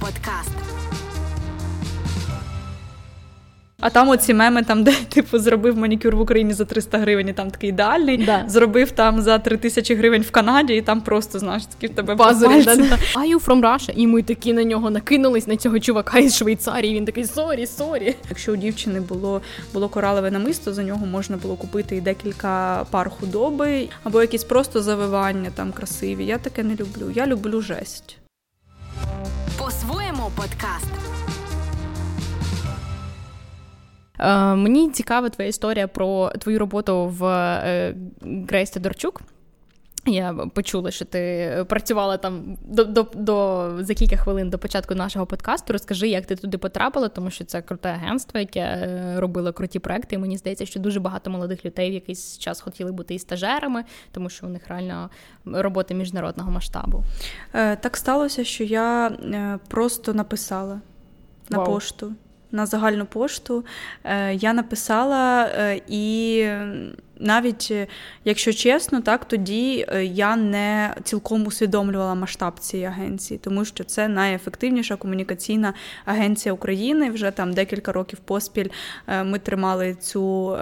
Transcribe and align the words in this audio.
подкаст. 0.00 0.72
А 3.82 3.90
там 3.90 4.08
оці 4.08 4.34
меми, 4.34 4.62
там, 4.62 4.84
де 4.84 4.92
типу 5.08 5.38
зробив 5.38 5.78
манікюр 5.78 6.16
в 6.16 6.20
Україні 6.20 6.52
за 6.52 6.64
300 6.64 6.98
гривень, 6.98 7.28
і 7.28 7.32
там 7.32 7.50
такий 7.50 7.70
ідеальний. 7.70 8.24
Да. 8.24 8.44
Зробив 8.48 8.90
там 8.90 9.22
за 9.22 9.38
3 9.38 9.56
тисячі 9.56 9.94
гривень 9.94 10.22
в 10.22 10.30
Канаді, 10.30 10.74
і 10.74 10.80
там 10.80 11.00
просто 11.00 11.38
знаєш, 11.38 11.66
такі 11.66 11.86
в 11.86 11.96
тебе 11.96 12.14
да, 12.14 12.32
да. 12.32 12.76
да. 12.76 12.98
Are 13.14 13.34
you 13.34 13.44
from 13.44 13.60
Russia? 13.60 13.92
І 13.96 14.06
ми 14.06 14.22
такі 14.22 14.52
на 14.52 14.64
нього 14.64 14.90
накинулись 14.90 15.46
на 15.46 15.56
цього 15.56 15.78
чувака 15.78 16.18
із 16.18 16.36
Швейцарії. 16.36 16.94
Він 16.94 17.04
такий 17.04 17.24
sorry, 17.24 17.66
sorry. 17.66 18.14
Якщо 18.28 18.52
у 18.52 18.56
дівчини 18.56 19.00
було 19.00 19.40
було 19.72 19.88
коралеве 19.88 20.30
намисто, 20.30 20.72
за 20.72 20.82
нього 20.82 21.06
можна 21.06 21.36
було 21.36 21.56
купити 21.56 21.96
і 21.96 22.00
декілька 22.00 22.84
пар 22.90 23.10
худоби, 23.20 23.88
або 24.04 24.20
якісь 24.20 24.44
просто 24.44 24.82
завивання 24.82 25.50
там 25.54 25.72
красиві. 25.72 26.24
Я 26.24 26.38
таке 26.38 26.62
не 26.62 26.74
люблю. 26.74 27.12
Я 27.14 27.26
люблю 27.26 27.60
жесть. 27.60 28.21
По-своєму 29.58 30.30
подкаст. 30.36 30.92
Е, 34.18 34.54
мені 34.54 34.90
цікава 34.90 35.28
твоя 35.28 35.48
історія 35.48 35.88
про 35.88 36.32
твою 36.38 36.58
роботу 36.58 37.06
в 37.06 37.26
е, 37.26 37.94
Грейс 38.48 38.70
Тодорчук. 38.70 39.22
Я 40.06 40.32
почула, 40.54 40.90
що 40.90 41.04
ти 41.04 41.64
працювала 41.68 42.16
там 42.16 42.58
до, 42.64 42.84
до, 42.84 43.06
до 43.14 43.70
за 43.80 43.94
кілька 43.94 44.16
хвилин 44.16 44.50
до 44.50 44.58
початку 44.58 44.94
нашого 44.94 45.26
подкасту. 45.26 45.72
Розкажи, 45.72 46.08
як 46.08 46.26
ти 46.26 46.36
туди 46.36 46.58
потрапила, 46.58 47.08
тому 47.08 47.30
що 47.30 47.44
це 47.44 47.62
круте 47.62 47.88
агентство, 47.88 48.40
яке 48.40 48.88
робило 49.16 49.52
круті 49.52 49.78
проекти. 49.78 50.14
І 50.14 50.18
мені 50.18 50.36
здається, 50.36 50.66
що 50.66 50.80
дуже 50.80 51.00
багато 51.00 51.30
молодих 51.30 51.64
людей 51.64 51.90
в 51.90 51.94
якийсь 51.94 52.38
час 52.38 52.60
хотіли 52.60 52.92
бути 52.92 53.14
і 53.14 53.18
стажерами, 53.18 53.84
тому 54.12 54.30
що 54.30 54.46
у 54.46 54.48
них 54.48 54.68
реально 54.68 55.10
роботи 55.44 55.94
міжнародного 55.94 56.50
масштабу. 56.50 57.02
Е, 57.54 57.76
так 57.76 57.96
сталося, 57.96 58.44
що 58.44 58.64
я 58.64 59.08
е, 59.08 59.58
просто 59.68 60.14
написала 60.14 60.80
на 61.48 61.58
Вау. 61.58 61.66
пошту. 61.66 62.12
На 62.52 62.66
загальну 62.66 63.06
пошту 63.06 63.64
Е, 64.04 64.34
я 64.34 64.52
написала, 64.52 65.44
е, 65.44 65.80
і 65.88 66.46
навіть, 67.18 67.68
е, 67.70 67.86
якщо 68.24 68.52
чесно, 68.52 69.00
так 69.00 69.24
тоді 69.24 69.86
я 70.02 70.36
не 70.36 70.94
цілком 71.04 71.46
усвідомлювала 71.46 72.14
масштаб 72.14 72.58
цієї 72.58 72.88
агенції, 72.88 73.40
тому 73.42 73.64
що 73.64 73.84
це 73.84 74.08
найефективніша 74.08 74.96
комунікаційна 74.96 75.74
агенція 76.04 76.52
України. 76.52 77.10
Вже 77.10 77.30
там 77.30 77.52
декілька 77.52 77.92
років 77.92 78.18
поспіль 78.18 78.68
ми 79.24 79.38
тримали 79.38 79.94
цю, 79.94 80.56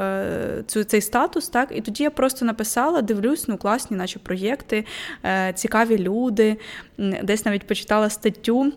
цю 0.67 0.85
цей 0.85 1.01
статус. 1.01 1.49
Так, 1.49 1.69
і 1.75 1.81
тоді 1.81 2.03
я 2.03 2.11
просто 2.11 2.45
написала, 2.45 3.03
дивлюсь, 3.03 3.49
ну 3.49 3.57
класні, 3.57 3.97
наче 3.97 4.19
проєкти, 4.19 4.85
цікаві 5.55 5.99
люди. 5.99 6.57
Десь 7.23 7.45
навіть 7.45 7.67
почитала 7.67 8.11
статтю. 8.11 8.73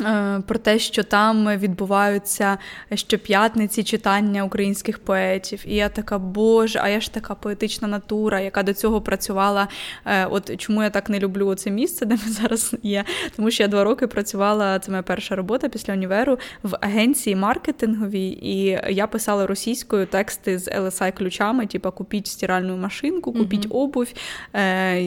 Е, 0.00 0.42
Про 0.46 0.58
те, 0.58 0.78
що 0.78 1.02
там 1.04 1.48
відбуваються 1.48 2.58
щоп'ятниці 2.94 3.82
читання 3.84 4.44
українських 4.44 4.98
поетів. 4.98 5.62
І 5.66 5.74
я 5.74 5.88
така, 5.88 6.18
боже, 6.18 6.80
а 6.82 6.88
я 6.88 7.00
ж 7.00 7.14
така 7.14 7.34
поетична 7.34 7.88
натура, 7.88 8.40
яка 8.40 8.62
до 8.62 8.74
цього 8.74 9.00
працювала. 9.00 9.68
Е, 10.06 10.26
От 10.26 10.56
чому 10.60 10.82
я 10.82 10.90
так 10.90 11.10
не 11.10 11.18
люблю 11.18 11.54
це 11.54 11.70
місце, 11.70 12.06
де 12.06 12.14
ми 12.14 12.32
зараз 12.32 12.74
є. 12.82 13.04
Тому 13.36 13.50
що 13.50 13.62
я 13.62 13.68
два 13.68 13.84
роки 13.84 14.06
працювала, 14.06 14.78
це 14.78 14.90
моя 14.90 15.02
перша 15.02 15.36
робота 15.36 15.68
після 15.68 15.92
універу 15.92 16.38
в 16.62 16.76
агенції 16.80 17.36
маркетинговій, 17.36 18.38
і 18.42 18.80
я 18.94 19.06
писала 19.06 19.46
російською 19.46 20.06
тексти 20.06 20.58
з 20.58 20.68
LSI 20.68 21.12
ключами, 21.12 21.66
типу 21.66 21.92
купіть 21.92 22.26
стиральну 22.26 22.76
машинку, 22.76 23.32
купіть 23.32 23.66
Мгм. 23.66 23.76
обувь. 23.76 24.12
Е, 24.54 25.02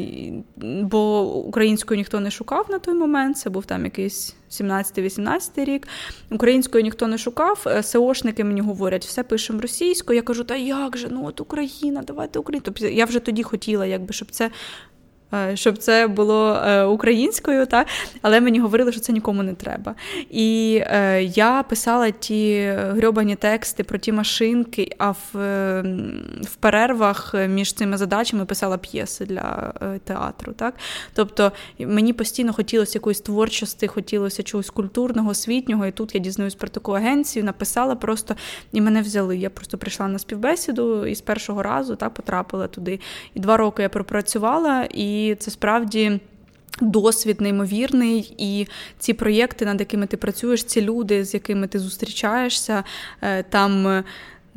Бо 0.81 1.33
українською 1.35 1.97
ніхто 1.97 2.19
не 2.19 2.31
шукав 2.31 2.65
на 2.69 2.79
той 2.79 2.93
момент. 2.93 3.37
Це 3.37 3.49
був 3.49 3.65
там 3.65 3.85
якийсь 3.85 4.35
17-18 4.51 5.65
рік. 5.65 5.87
Українською 6.31 6.83
ніхто 6.83 7.07
не 7.07 7.17
шукав. 7.17 7.63
Е, 7.67 7.83
СОшники 7.83 8.43
мені 8.43 8.61
говорять, 8.61 9.05
все 9.05 9.23
пишемо 9.23 9.61
російською. 9.61 10.15
Я 10.15 10.21
кажу, 10.23 10.43
та 10.43 10.55
як 10.55 10.97
же? 10.97 11.07
Ну 11.11 11.25
от 11.25 11.41
Україна, 11.41 12.03
давайте 12.07 12.39
Україну. 12.39 12.61
Тобто 12.65 12.87
я 12.87 13.05
вже 13.05 13.19
тоді 13.19 13.43
хотіла, 13.43 13.85
якби 13.85 14.13
щоб 14.13 14.31
це. 14.31 14.51
Е, 15.33 15.55
Щоб 15.55 15.77
це 15.77 16.07
було 16.07 16.53
е, 16.53 16.83
українською, 16.83 17.65
так? 17.65 17.87
але 18.21 18.41
мені 18.41 18.59
говорили, 18.59 18.91
що 18.91 19.01
це 19.01 19.13
нікому 19.13 19.43
не 19.43 19.53
треба. 19.53 19.95
І 20.29 20.81
е, 20.83 21.23
я 21.23 21.63
писала 21.63 22.11
ті 22.11 22.73
грьобані 22.77 23.35
тексти 23.35 23.83
про 23.83 23.97
ті 23.97 24.11
машинки, 24.11 24.95
а 24.97 25.11
в, 25.11 25.37
е, 25.37 25.81
в 26.41 26.55
перервах 26.55 27.35
між 27.47 27.73
цими 27.73 27.97
задачами 27.97 28.45
писала 28.45 28.77
п'єси 28.77 29.25
для 29.25 29.73
театру. 30.03 30.53
Так? 30.53 30.73
Тобто 31.13 31.51
мені 31.79 32.13
постійно 32.13 32.53
хотілося 32.53 32.97
якоїсь 32.97 33.21
творчості, 33.21 33.87
хотілося 33.87 34.43
чогось 34.43 34.69
культурного, 34.69 35.29
освітнього. 35.29 35.85
І 35.85 35.91
тут 35.91 36.15
я 36.15 36.21
дізнаюсь 36.21 36.55
про 36.55 36.67
таку 36.67 36.91
агенцію, 36.91 37.45
написала 37.45 37.95
просто, 37.95 38.35
і 38.71 38.81
мене 38.81 39.01
взяли. 39.01 39.37
Я 39.37 39.49
просто 39.49 39.77
прийшла 39.77 40.07
на 40.07 40.19
співбесіду 40.19 41.05
і 41.05 41.15
з 41.15 41.21
першого 41.21 41.63
разу 41.63 41.95
так, 41.95 42.13
потрапила 42.13 42.67
туди. 42.67 42.99
І 43.33 43.39
два 43.39 43.57
роки 43.57 43.81
я 43.81 43.89
пропрацювала, 43.89 44.87
і 44.89 45.16
це 45.39 45.51
справді. 45.51 46.19
Досвід 46.81 47.41
неймовірний, 47.41 48.35
і 48.37 48.67
ці 48.99 49.13
проєкти, 49.13 49.65
над 49.65 49.79
якими 49.79 50.07
ти 50.07 50.17
працюєш, 50.17 50.63
ці 50.63 50.81
люди, 50.81 51.25
з 51.25 51.33
якими 51.33 51.67
ти 51.67 51.79
зустрічаєшся, 51.79 52.83
е, 53.21 53.43
там. 53.43 54.03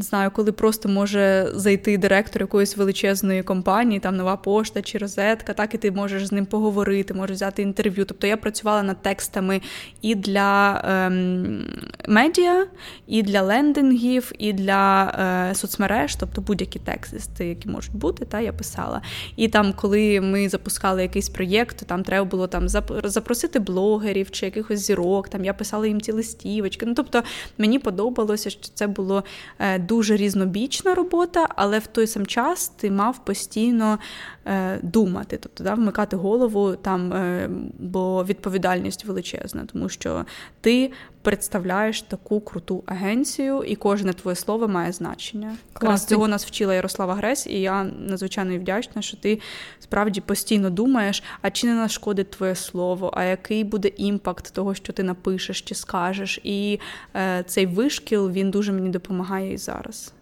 Не 0.01 0.05
знаю, 0.05 0.31
коли 0.31 0.53
просто 0.53 0.89
може 0.89 1.51
зайти 1.55 1.99
директор 1.99 2.43
якоїсь 2.43 2.77
величезної 2.77 3.43
компанії, 3.43 4.01
там 4.01 4.17
нова 4.17 4.37
пошта 4.37 4.83
чи 4.83 4.99
розетка, 4.99 5.53
так 5.53 5.75
і 5.75 5.79
ти 5.79 5.91
можеш 5.91 6.27
з 6.27 6.33
ним 6.33 6.47
поговорити, 6.47 7.15
можеш 7.15 7.37
взяти 7.37 7.63
інтерв'ю. 7.63 8.05
Тобто 8.05 8.27
я 8.27 8.37
працювала 8.37 8.83
над 8.83 9.03
текстами 9.03 9.61
і 10.03 10.15
для 10.15 10.83
ем, 10.85 11.67
медіа, 12.09 12.67
і 13.07 13.23
для 13.23 13.43
лендингів, 13.43 14.33
і 14.39 14.53
для 14.53 15.05
е, 15.51 15.55
соцмереж, 15.55 16.17
тобто 16.17 16.41
будь-які 16.41 16.79
тексти, 16.79 17.47
які 17.47 17.69
можуть 17.69 17.95
бути, 17.95 18.25
та 18.25 18.41
я 18.41 18.53
писала. 18.53 19.03
І 19.37 19.49
там, 19.49 19.73
коли 19.73 20.21
ми 20.21 20.49
запускали 20.49 21.03
якийсь 21.03 21.29
проєкт, 21.29 21.79
то 21.79 21.85
там 21.85 22.03
треба 22.03 22.25
було 22.25 22.47
там 22.47 22.69
запросити 23.05 23.59
блогерів 23.59 24.31
чи 24.31 24.47
якихось 24.47 24.81
зірок. 24.81 25.29
Там 25.29 25.45
я 25.45 25.55
писала 25.55 25.87
їм 25.87 26.01
ці 26.01 26.13
листівочки. 26.13 26.87
Ну 26.87 26.95
тобто 26.95 27.23
мені 27.59 27.79
подобалося, 27.79 28.51
що 28.51 28.69
це 28.75 28.87
було 28.87 29.25
е, 29.59 29.79
дуже 29.91 30.17
різнобічна 30.17 30.95
робота, 30.95 31.49
але 31.57 31.79
в 31.79 31.87
той 31.87 32.07
сам 32.07 32.27
час 32.27 32.69
ти 32.69 32.91
мав 32.91 33.25
постійно 33.25 33.99
е, 34.47 34.79
думати, 34.83 35.39
тобто 35.43 35.65
да, 35.65 35.75
вмикати 35.75 36.17
голову 36.17 36.77
там, 36.77 37.13
е, 37.13 37.51
бо 37.79 38.25
відповідальність 38.25 39.05
величезна, 39.05 39.65
тому 39.73 39.89
що 39.89 40.25
ти 40.61 40.93
представляєш 41.23 42.03
таку 42.03 42.41
круту 42.41 42.83
агенцію, 42.87 43.63
і 43.63 43.77
кожне 43.77 44.13
твоє 44.13 44.37
слово 44.37 44.69
має 44.69 44.93
значення. 44.93 45.57
Якраз 45.75 46.07
цього 46.07 46.29
нас 46.29 46.47
вчила 46.47 46.75
Ярослава 46.75 47.15
Гресь, 47.15 47.47
і 47.47 47.61
я 47.61 47.85
надзвичайно 47.85 48.59
вдячна, 48.59 49.03
що 49.03 49.17
ти 49.17 49.41
справді 49.79 50.21
постійно 50.21 50.71
думаєш, 50.71 51.23
а 51.43 51.51
чи 51.51 51.67
не 51.67 51.75
нашкодить 51.75 52.31
твоє 52.31 52.55
слово, 52.55 53.11
а 53.15 53.25
який 53.25 53.65
буде 53.65 53.89
імпакт 53.89 54.55
того, 54.55 54.75
що 54.75 54.93
ти 54.93 55.03
напишеш 55.03 55.63
чи 55.63 55.75
скажеш. 55.75 56.41
І 56.45 56.79
е, 57.17 57.45
цей 57.47 57.67
вишкіл 57.67 58.31
він 58.31 58.51
дуже 58.51 58.73
мені 58.73 58.89
допомагає 58.89 59.53
і 59.53 59.59
зараз. 59.59 60.13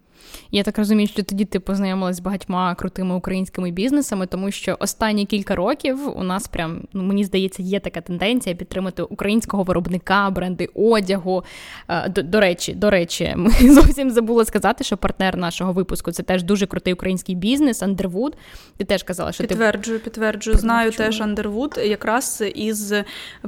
Я 0.50 0.62
так 0.62 0.78
розумію, 0.78 1.08
що 1.08 1.22
тоді 1.22 1.44
ти 1.44 1.60
познайомилась 1.60 2.16
з 2.16 2.20
багатьма 2.20 2.74
крутими 2.74 3.14
українськими 3.14 3.70
бізнесами, 3.70 4.26
тому 4.26 4.50
що 4.50 4.76
останні 4.80 5.26
кілька 5.26 5.54
років 5.54 6.18
у 6.18 6.22
нас 6.22 6.48
прям 6.48 6.82
ну 6.92 7.02
мені 7.02 7.24
здається 7.24 7.62
є 7.62 7.80
така 7.80 8.00
тенденція 8.00 8.54
підтримати 8.54 9.02
українського 9.02 9.62
виробника, 9.62 10.30
бренди 10.30 10.68
одягу. 10.74 11.44
Е, 11.88 12.08
До, 12.08 12.22
до 12.22 12.40
речі, 12.40 12.74
до 12.74 12.90
речі, 12.90 13.34
ми 13.36 13.50
зовсім 13.50 14.10
забула 14.10 14.44
сказати, 14.44 14.84
що 14.84 14.96
партнер 14.96 15.36
нашого 15.36 15.72
випуску 15.72 16.12
це 16.12 16.22
теж 16.22 16.42
дуже 16.42 16.66
крутий 16.66 16.92
український 16.92 17.34
бізнес. 17.34 17.82
Underwood. 17.82 18.32
Ти 18.76 18.84
теж 18.84 19.02
казала, 19.02 19.32
що 19.32 19.42
ти 19.44 19.48
Підтверджую, 19.48 20.00
підтверджую. 20.00 20.56
Знаю 20.56 20.92
Чула. 20.92 21.06
теж 21.06 21.20
Underwood, 21.20 21.86
якраз 21.86 22.44
із 22.54 22.92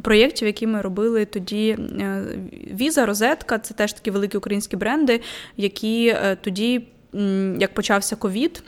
проєктів, 0.02 0.47
які 0.47 0.66
ми 0.66 0.80
робили 0.80 1.24
тоді. 1.24 1.68
е, 2.00 2.24
Віза, 2.80 3.06
Розетка 3.06 3.59
це 3.59 3.74
теж 3.74 3.92
такі 3.92 4.10
великі 4.10 4.38
українські 4.38 4.76
бренди, 4.76 5.21
які 5.56 6.06
е, 6.09 6.36
тоді, 6.41 6.70
як 7.59 7.74
почався 7.74 8.16
ковід. 8.16 8.62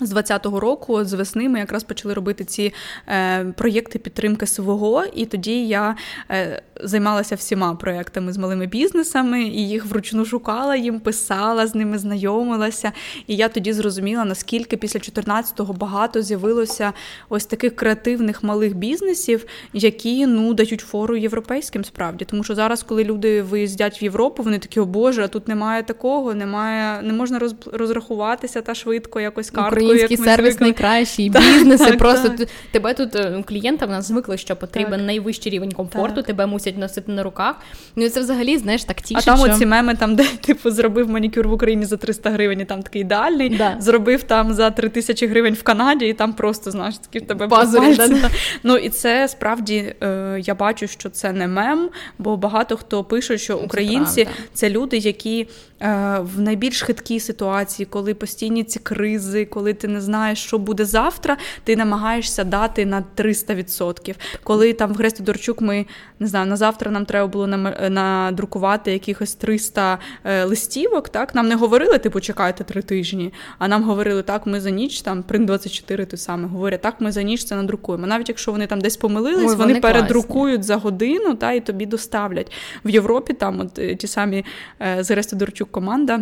З 0.00 0.12
20-го 0.12 0.60
року, 0.60 1.04
з 1.04 1.12
весни, 1.12 1.48
ми 1.48 1.58
якраз 1.58 1.84
почали 1.84 2.14
робити 2.14 2.44
ці 2.44 2.74
е, 3.08 3.44
проєкти 3.44 3.98
підтримки 3.98 4.46
свого, 4.46 5.04
і 5.04 5.26
тоді 5.26 5.66
я 5.66 5.96
е, 6.30 6.62
займалася 6.82 7.34
всіма 7.34 7.74
проєктами 7.74 8.32
з 8.32 8.38
малими 8.38 8.66
бізнесами, 8.66 9.42
і 9.42 9.68
їх 9.68 9.86
вручну 9.86 10.24
шукала 10.24 10.76
їм, 10.76 11.00
писала, 11.00 11.66
з 11.66 11.74
ними 11.74 11.98
знайомилася. 11.98 12.92
І 13.26 13.36
я 13.36 13.48
тоді 13.48 13.72
зрозуміла, 13.72 14.24
наскільки 14.24 14.76
після 14.76 15.00
14-го 15.00 15.72
багато 15.72 16.22
з'явилося 16.22 16.92
ось 17.28 17.46
таких 17.46 17.76
креативних 17.76 18.42
малих 18.42 18.74
бізнесів, 18.76 19.44
які 19.72 20.26
ну 20.26 20.54
дають 20.54 20.80
фору 20.80 21.16
європейським 21.16 21.84
справді. 21.84 22.24
Тому 22.24 22.44
що 22.44 22.54
зараз, 22.54 22.82
коли 22.82 23.04
люди 23.04 23.42
виїздять 23.42 24.02
в 24.02 24.04
Європу, 24.04 24.42
вони 24.42 24.58
такі, 24.58 24.80
о 24.80 24.84
Боже, 24.84 25.24
а 25.24 25.28
тут 25.28 25.48
немає 25.48 25.82
такого, 25.82 26.34
немає, 26.34 27.02
не 27.02 27.12
можна 27.12 27.38
роз, 27.38 27.54
розрахуватися 27.72 28.60
та 28.60 28.74
швидко 28.74 29.20
якось 29.20 29.50
карткою. 29.50 29.86
Український 29.86 30.16
як 30.16 30.26
сервіс 30.26 30.50
звикли. 30.54 30.66
найкращий, 30.66 31.30
Так, 31.32 31.42
бізнеси. 31.42 31.84
так, 31.84 31.98
просто 31.98 32.28
так. 32.28 32.48
тебе 32.70 32.94
тут 32.94 33.16
е, 33.16 33.44
клієнта 33.48 33.86
в 33.86 33.90
нас 33.90 34.08
звикли, 34.08 34.38
що 34.38 34.56
потрібен 34.56 34.92
Так. 34.92 35.06
найвищий 35.06 35.52
рівень 35.52 35.72
комфорту. 35.72 36.14
Так. 36.14 36.26
Тебе 36.26 36.46
мусять 36.46 36.71
хочуть 36.72 36.78
носити 36.78 37.12
на 37.12 37.22
руках. 37.22 37.56
Ну 37.96 38.04
і 38.04 38.08
це 38.08 38.20
взагалі, 38.20 38.58
знаєш, 38.58 38.84
так 38.84 39.00
тішить, 39.00 39.28
А 39.28 39.36
там 39.36 39.38
що... 39.38 39.54
оці 39.54 39.66
меми, 39.66 39.94
там, 39.94 40.16
де 40.16 40.24
типу 40.40 40.70
зробив 40.70 41.10
манікюр 41.10 41.48
в 41.48 41.52
Україні 41.52 41.84
за 41.84 41.96
300 41.96 42.30
гривень, 42.30 42.60
і 42.60 42.64
там 42.64 42.82
такий 42.82 43.02
ідеальний, 43.02 43.48
да. 43.48 43.76
зробив 43.78 44.22
там 44.22 44.54
за 44.54 44.70
3 44.70 44.88
тисячі 44.88 45.26
гривень 45.26 45.54
в 45.54 45.62
Канаді, 45.62 46.06
і 46.06 46.12
там 46.12 46.32
просто 46.32 46.70
знаєш, 46.70 46.98
такі 46.98 47.18
в 47.24 47.26
тебе 47.26 47.48
Пазурі, 47.48 47.96
да, 47.96 48.08
да. 48.08 48.30
Ну 48.62 48.76
і 48.76 48.88
це 48.88 49.28
справді 49.28 49.94
е, 50.02 50.40
я 50.44 50.54
бачу, 50.54 50.86
що 50.86 51.08
це 51.08 51.32
не 51.32 51.48
мем, 51.48 51.90
бо 52.18 52.36
багато 52.36 52.76
хто 52.76 53.04
пише, 53.04 53.38
що 53.38 53.58
українці 53.58 54.24
це, 54.24 54.30
це 54.54 54.70
люди, 54.70 54.96
які 54.96 55.48
е, 55.80 56.18
в 56.20 56.40
найбільш 56.40 56.82
хиткій 56.82 57.20
ситуації, 57.20 57.86
коли 57.86 58.14
постійні 58.14 58.64
ці 58.64 58.78
кризи, 58.78 59.44
коли 59.44 59.74
ти 59.74 59.88
не 59.88 60.00
знаєш, 60.00 60.38
що 60.38 60.58
буде 60.58 60.84
завтра, 60.84 61.36
ти 61.64 61.76
намагаєшся 61.76 62.44
дати 62.44 62.86
на 62.86 63.04
300%. 63.16 64.14
Коли 64.44 64.72
там 64.72 64.92
в 64.92 64.96
Гресті 64.96 65.22
Дорчук 65.22 65.60
ми 65.60 65.86
не 66.20 66.26
знаю, 66.26 66.46
на 66.52 66.56
завтра 66.56 66.90
нам 66.90 67.04
треба 67.04 67.26
було 67.26 67.46
надрукувати 67.90 68.92
якихось 68.92 69.34
300 69.34 69.98
е, 70.24 70.44
листівок. 70.44 71.08
Так 71.08 71.34
нам 71.34 71.48
не 71.48 71.54
говорили, 71.54 71.98
типу, 71.98 72.20
чекайте 72.20 72.64
три 72.64 72.82
тижні. 72.82 73.32
А 73.58 73.68
нам 73.68 73.82
говорили, 73.82 74.22
так, 74.22 74.46
ми 74.46 74.60
за 74.60 74.70
ніч 74.70 75.02
там 75.02 75.22
прин 75.22 75.46
24 75.46 76.04
той 76.04 76.18
саме 76.18 76.48
говорять, 76.48 76.80
так, 76.80 77.00
ми 77.00 77.12
за 77.12 77.22
ніч 77.22 77.44
це 77.44 77.56
надрукуємо. 77.56 78.06
Навіть 78.06 78.28
якщо 78.28 78.52
вони 78.52 78.66
там 78.66 78.80
десь 78.80 78.96
помилились, 78.96 79.38
Ой, 79.38 79.56
вони, 79.56 79.56
вони 79.56 79.80
передрукують 79.80 80.64
за 80.64 80.76
годину 80.76 81.34
та 81.34 81.52
і 81.52 81.60
тобі 81.60 81.86
доставлять 81.86 82.52
в 82.84 82.90
Європі. 82.90 83.32
Там 83.32 83.60
от 83.60 83.78
е, 83.78 83.96
ті 83.96 84.06
самі 84.06 84.44
е, 84.80 84.96
з 85.00 85.32
Дорчук 85.32 85.70
команда. 85.70 86.20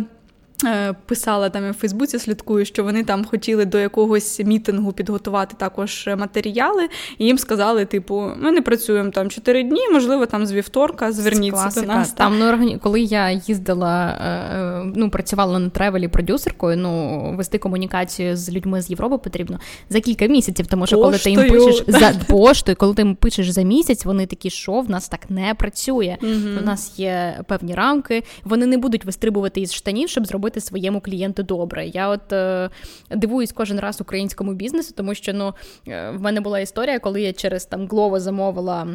Е, 0.65 0.95
писала 1.05 1.49
там 1.49 1.65
я 1.65 1.71
в 1.71 1.73
Фейсбуці, 1.73 2.19
слідкую, 2.19 2.65
що 2.65 2.83
вони 2.83 3.03
там 3.03 3.25
хотіли 3.25 3.65
до 3.65 3.79
якогось 3.79 4.39
мітингу 4.39 4.91
підготувати 4.91 5.55
також 5.59 6.09
матеріали, 6.17 6.87
і 7.17 7.25
їм 7.25 7.37
сказали: 7.37 7.85
типу, 7.85 8.31
ми 8.37 8.51
не 8.51 8.61
працюємо 8.61 9.11
там 9.11 9.29
чотири 9.29 9.63
дні, 9.63 9.89
можливо, 9.93 10.25
там 10.25 10.45
з 10.45 10.51
вівторка 10.51 11.11
зверніться 11.11 11.81
до 11.81 11.87
нас. 11.87 12.11
Там 12.11 12.39
ну, 12.39 12.79
коли 12.83 13.01
я 13.01 13.31
їздила, 13.31 14.17
е, 14.21 14.29
е, 14.57 14.91
ну 14.95 15.09
працювала 15.09 15.59
на 15.59 15.69
тревелі 15.69 16.07
продюсеркою, 16.07 16.77
ну 16.77 17.33
вести 17.37 17.57
комунікацію 17.57 18.37
з 18.37 18.51
людьми 18.51 18.81
з 18.81 18.89
Європи 18.89 19.17
потрібно 19.17 19.59
за 19.89 19.99
кілька 19.99 20.27
місяців. 20.27 20.67
Тому 20.67 20.87
що 20.87 20.97
Поштою. 20.97 21.35
коли 21.35 21.47
ти 21.47 21.55
їм 21.55 21.65
пишеш 21.65 21.83
за 21.87 22.13
поштою, 22.27 22.77
коли 22.77 22.93
ти 22.93 23.01
їм 23.01 23.15
пишеш 23.15 23.49
за 23.49 23.61
місяць, 23.61 24.05
вони 24.05 24.25
такі, 24.25 24.49
що 24.49 24.71
в 24.71 24.89
нас 24.89 25.09
так 25.09 25.29
не 25.29 25.53
працює. 25.53 26.17
Угу. 26.21 26.59
У 26.61 26.65
нас 26.65 26.99
є 26.99 27.39
певні 27.47 27.75
рамки, 27.75 28.23
вони 28.43 28.65
не 28.65 28.77
будуть 28.77 29.05
вистрибувати 29.05 29.61
із 29.61 29.73
штанів, 29.73 30.09
щоб 30.09 30.27
зробити 30.27 30.50
робити 30.51 30.61
своєму 30.61 31.01
клієнту 31.01 31.43
добре. 31.43 31.87
Я 31.87 32.09
от 32.09 32.33
е, 32.33 32.69
дивуюсь 33.09 33.51
кожен 33.51 33.79
раз 33.79 34.01
українському 34.01 34.53
бізнесу, 34.53 34.93
тому 34.97 35.15
що 35.15 35.33
ну, 35.33 35.53
е, 35.87 36.11
в 36.11 36.21
мене 36.21 36.41
була 36.41 36.59
історія, 36.59 36.99
коли 36.99 37.21
я 37.21 37.33
через 37.33 37.65
там 37.65 37.87
Glovo 37.87 38.19
замовила. 38.19 38.87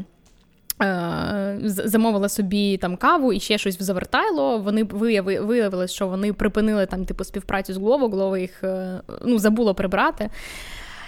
Е, 0.83 1.59
замовила 1.63 2.29
собі 2.29 2.77
там 2.77 2.97
каву 2.97 3.33
і 3.33 3.41
ще 3.41 3.59
щось 3.59 3.81
в 3.81 3.83
завертайло. 3.83 4.59
Вони 4.59 4.85
виявили, 4.85 5.89
що 5.89 6.09
вони 6.09 6.33
припинили 6.33 6.87
там 6.87 7.05
типу 7.05 7.25
співпрацю 7.25 7.73
з 7.73 7.77
Глово, 7.77 8.09
Glovo 8.09 8.37
їх 8.37 8.65
е, 8.65 9.01
ну, 9.25 9.39
забуло 9.39 9.75
прибрати. 9.75 10.31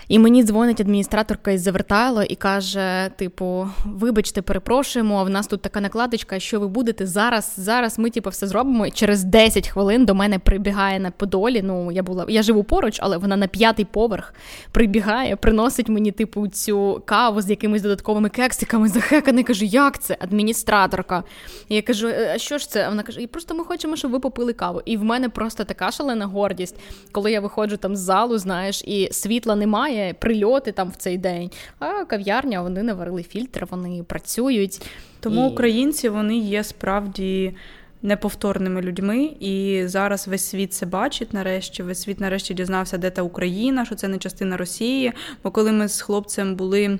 І 0.08 0.18
мені 0.18 0.44
дзвонить 0.44 0.80
адміністраторка 0.80 1.50
із 1.50 1.62
Завертайло 1.62 2.22
і 2.22 2.34
каже: 2.34 3.10
типу, 3.16 3.68
вибачте, 3.84 4.42
перепрошуємо, 4.42 5.18
а 5.18 5.22
в 5.22 5.30
нас 5.30 5.46
тут 5.46 5.62
така 5.62 5.80
накладочка, 5.80 6.38
що 6.38 6.60
ви 6.60 6.68
будете 6.68 7.06
зараз. 7.06 7.54
Зараз 7.56 7.98
ми 7.98 8.10
типу, 8.10 8.30
все 8.30 8.46
зробимо. 8.46 8.86
І 8.86 8.90
через 8.90 9.24
10 9.24 9.68
хвилин 9.68 10.04
до 10.04 10.14
мене 10.14 10.38
прибігає 10.38 11.00
на 11.00 11.10
Подолі. 11.10 11.62
Ну, 11.62 11.92
я 11.92 12.02
була, 12.02 12.26
я 12.28 12.42
живу 12.42 12.64
поруч, 12.64 12.98
але 13.02 13.16
вона 13.16 13.36
на 13.36 13.46
п'ятий 13.46 13.84
поверх 13.84 14.34
прибігає, 14.72 15.36
приносить 15.36 15.88
мені, 15.88 16.12
типу, 16.12 16.48
цю 16.48 17.02
каву 17.04 17.42
з 17.42 17.50
якимись 17.50 17.82
додатковими 17.82 18.28
кексиками. 18.28 18.88
Захеканий 18.88 19.44
каже, 19.44 19.64
як 19.64 19.98
це? 19.98 20.16
Адміністраторка. 20.20 21.24
І 21.68 21.74
я 21.74 21.82
кажу, 21.82 22.08
«Е, 22.08 22.32
а 22.34 22.38
що 22.38 22.58
ж 22.58 22.70
це? 22.70 22.88
Вона 22.88 23.02
каже: 23.02 23.22
і 23.22 23.26
просто 23.26 23.54
ми 23.54 23.64
хочемо, 23.64 23.96
щоб 23.96 24.10
ви 24.10 24.20
попили 24.20 24.52
каву. 24.52 24.82
І 24.84 24.96
в 24.96 25.04
мене 25.04 25.28
просто 25.28 25.64
така 25.64 25.90
шалена 25.90 26.26
гордість, 26.26 26.76
коли 27.12 27.32
я 27.32 27.40
виходжу 27.40 27.76
там 27.76 27.96
з 27.96 28.00
залу, 28.00 28.38
знаєш, 28.38 28.82
і 28.84 29.08
світла 29.12 29.56
немає 29.56 29.97
немає 29.98 30.14
прильоти 30.14 30.72
там 30.72 30.90
в 30.90 30.96
цей 30.96 31.18
день. 31.18 31.50
А 31.78 32.04
кав'ярня 32.04 32.62
вони 32.62 32.82
наварили 32.82 33.22
фільтр, 33.22 33.66
вони 33.70 34.02
працюють. 34.02 34.82
Тому 35.20 35.46
і... 35.46 35.48
українці 35.52 36.08
вони 36.08 36.38
є 36.38 36.64
справді. 36.64 37.54
Неповторними 38.02 38.82
людьми, 38.82 39.30
і 39.40 39.82
зараз 39.86 40.28
весь 40.28 40.44
світ 40.44 40.72
це 40.72 40.86
бачить. 40.86 41.32
Нарешті 41.32 41.82
весь 41.82 42.02
світ 42.02 42.20
нарешті 42.20 42.54
дізнався, 42.54 42.98
де 42.98 43.10
та 43.10 43.22
Україна, 43.22 43.84
що 43.84 43.94
це 43.94 44.08
не 44.08 44.18
частина 44.18 44.56
Росії. 44.56 45.12
Бо 45.44 45.50
коли 45.50 45.72
ми 45.72 45.88
з 45.88 46.00
хлопцем 46.00 46.54
були 46.54 46.98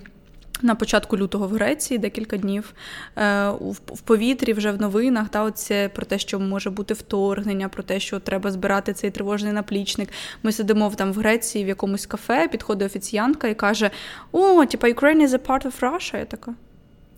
на 0.62 0.74
початку 0.74 1.16
лютого 1.18 1.46
в 1.48 1.52
Греції 1.52 1.98
декілька 1.98 2.36
днів 2.36 2.74
е, 3.16 3.48
в 3.86 4.00
повітрі 4.04 4.52
вже 4.52 4.70
в 4.70 4.80
новинах 4.80 5.28
та 5.28 5.42
оце 5.42 5.88
про 5.88 6.06
те, 6.06 6.18
що 6.18 6.40
може 6.40 6.70
бути 6.70 6.94
вторгнення, 6.94 7.68
про 7.68 7.82
те, 7.82 8.00
що 8.00 8.20
треба 8.20 8.50
збирати 8.50 8.92
цей 8.92 9.10
тривожний 9.10 9.52
наплічник. 9.52 10.08
Ми 10.42 10.52
сидимо 10.52 10.92
там 10.96 11.12
в 11.12 11.16
Греції 11.18 11.64
в 11.64 11.68
якомусь 11.68 12.06
кафе, 12.06 12.48
підходить 12.48 12.86
офіціянка 12.86 13.48
і 13.48 13.54
каже: 13.54 13.90
О, 14.32 14.64
типа 14.64 14.88
Ukraine 14.88 15.26
is 15.26 15.30
a 15.30 15.38
part 15.38 15.66
of 15.66 15.80
Russia. 15.80 16.18
Я 16.18 16.24
така. 16.24 16.54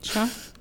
Що? 0.02 0.20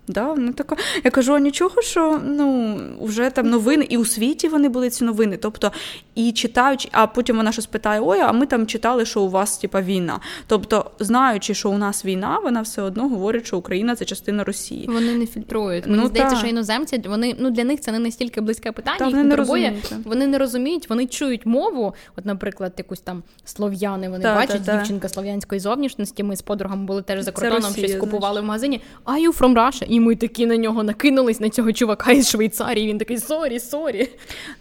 Да, 0.10 0.36
ну 0.38 0.54
тако. 0.54 0.76
Я 1.04 1.12
кажу, 1.12 1.34
а 1.34 1.40
нічого, 1.40 1.82
що 1.82 2.22
ну 2.26 2.80
вже 3.02 3.30
там 3.30 3.50
новини, 3.50 3.88
і 3.90 3.98
у 3.98 4.06
світі 4.06 4.48
вони 4.48 4.70
були 4.70 4.90
ці 4.90 5.04
новини. 5.04 5.38
Тобто, 5.38 5.72
і 6.16 6.32
читаючи, 6.32 6.90
а 6.92 7.08
потім 7.08 7.38
вона 7.38 7.52
щось 7.52 7.66
питає: 7.66 8.02
Ой, 8.04 8.20
а 8.20 8.32
ми 8.32 8.46
там 8.46 8.68
читали, 8.68 9.06
що 9.06 9.22
у 9.22 9.30
вас 9.30 9.58
типа 9.58 9.82
війна. 9.82 10.20
Тобто, 10.48 10.92
знаючи, 11.00 11.54
що 11.54 11.70
у 11.70 11.78
нас 11.78 12.06
війна, 12.06 12.40
вона 12.44 12.62
все 12.62 12.82
одно 12.82 13.10
говорить, 13.10 13.48
що 13.48 13.58
Україна 13.58 13.96
це 13.96 14.06
частина 14.06 14.44
Росії. 14.44 14.86
Вони 14.88 15.14
не 15.14 15.26
фільтрують. 15.26 15.88
Мені 15.88 16.02
ну, 16.02 16.08
здається, 16.08 16.36
та. 16.36 16.40
що 16.40 16.48
іноземці 16.48 17.02
вони 17.08 17.36
ну 17.40 17.52
для 17.52 17.64
них 17.64 17.80
це 17.82 17.92
не 17.92 18.00
настільки 18.00 18.42
близьке 18.42 18.72
питання. 18.72 18.98
Та, 18.98 19.06
їх 19.06 19.16
вони 19.16 19.28
не 19.28 19.36
турбує. 19.36 19.78
Вони 20.06 20.28
не 20.28 20.38
розуміють, 20.38 20.90
вони 20.90 21.08
чують 21.08 21.46
мову. 21.46 21.94
От, 22.18 22.26
наприклад, 22.26 22.74
якусь 22.78 23.00
там 23.00 23.24
слов'яни 23.46 24.10
вони 24.10 24.24
та, 24.24 24.36
бачать 24.36 24.62
дівчинка 24.62 25.10
слов'янської 25.10 25.62
зовнішності. 25.62 26.24
Ми 26.24 26.36
з 26.36 26.42
подругами 26.42 26.86
були 26.86 27.02
теж 27.02 27.22
за 27.22 27.32
кордоном, 27.32 27.74
щось 27.74 27.96
купували 27.96 28.42
в 28.42 28.44
магазині. 28.44 28.82
Are 29.06 29.28
you 29.28 29.38
from 29.40 29.54
Russia? 29.54 29.99
Ми 30.00 30.16
такі 30.16 30.46
на 30.46 30.58
нього 30.58 30.84
накинулись 30.84 31.40
на 31.40 31.50
цього 31.50 31.74
чувака 31.74 32.12
із 32.12 32.30
Швейцарії. 32.30 32.88
Він 32.88 32.98
такий 32.98 33.18
sorry, 33.18 33.60
sorry. 33.60 34.10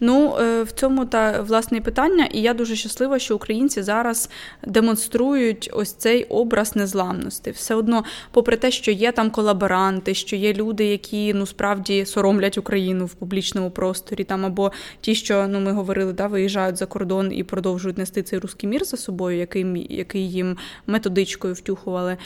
Ну 0.00 0.36
е, 0.40 0.62
в 0.62 0.72
цьому 0.72 1.04
та 1.04 1.40
власне 1.40 1.80
питання, 1.80 2.28
і 2.32 2.42
я 2.42 2.54
дуже 2.54 2.76
щаслива, 2.76 3.18
що 3.18 3.36
українці 3.36 3.82
зараз 3.82 4.30
демонструють 4.66 5.70
ось 5.72 5.92
цей 5.92 6.24
образ 6.24 6.76
незламності. 6.76 7.50
Все 7.50 7.74
одно, 7.74 8.04
попри 8.30 8.56
те, 8.56 8.70
що 8.70 8.90
є 8.90 9.12
там 9.12 9.30
колаборанти, 9.30 10.14
що 10.14 10.36
є 10.36 10.52
люди, 10.52 10.84
які 10.84 11.34
ну 11.34 11.46
справді 11.46 12.04
соромлять 12.04 12.58
Україну 12.58 13.06
в 13.06 13.14
публічному 13.14 13.70
просторі, 13.70 14.24
там 14.24 14.44
або 14.44 14.72
ті, 15.00 15.14
що 15.14 15.48
ну 15.48 15.60
ми 15.60 15.72
говорили, 15.72 16.12
да, 16.12 16.26
виїжджають 16.26 16.76
за 16.76 16.86
кордон 16.86 17.32
і 17.32 17.44
продовжують 17.44 17.98
нести 17.98 18.22
цей 18.22 18.38
русський 18.38 18.68
мір 18.68 18.84
за 18.84 18.96
собою, 18.96 19.38
який, 19.38 19.86
який 19.90 20.30
їм 20.30 20.56
методичкою 20.86 21.54
втюхували. 21.54 22.16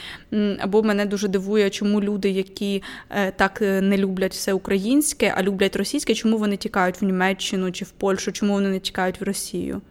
Або 0.59 0.83
мене 0.83 1.05
дуже 1.05 1.27
дивує, 1.27 1.69
чому 1.69 2.01
люди, 2.01 2.29
які 2.29 2.83
так 3.31 3.61
е, 3.61 3.81
не 3.81 3.97
люблять 3.97 4.33
все 4.33 4.53
українське, 4.53 5.33
а 5.37 5.43
люблять 5.43 5.75
російське, 5.75 6.13
чому 6.13 6.37
вони 6.37 6.57
тікають 6.57 7.01
в 7.01 7.05
Німеччину 7.05 7.71
чи 7.71 7.85
в 7.85 7.91
Польщу, 7.91 8.31
чому 8.31 8.53
вони 8.53 8.69
не 8.69 8.79
тікають 8.79 9.21
в 9.21 9.23
Росію? 9.23 9.81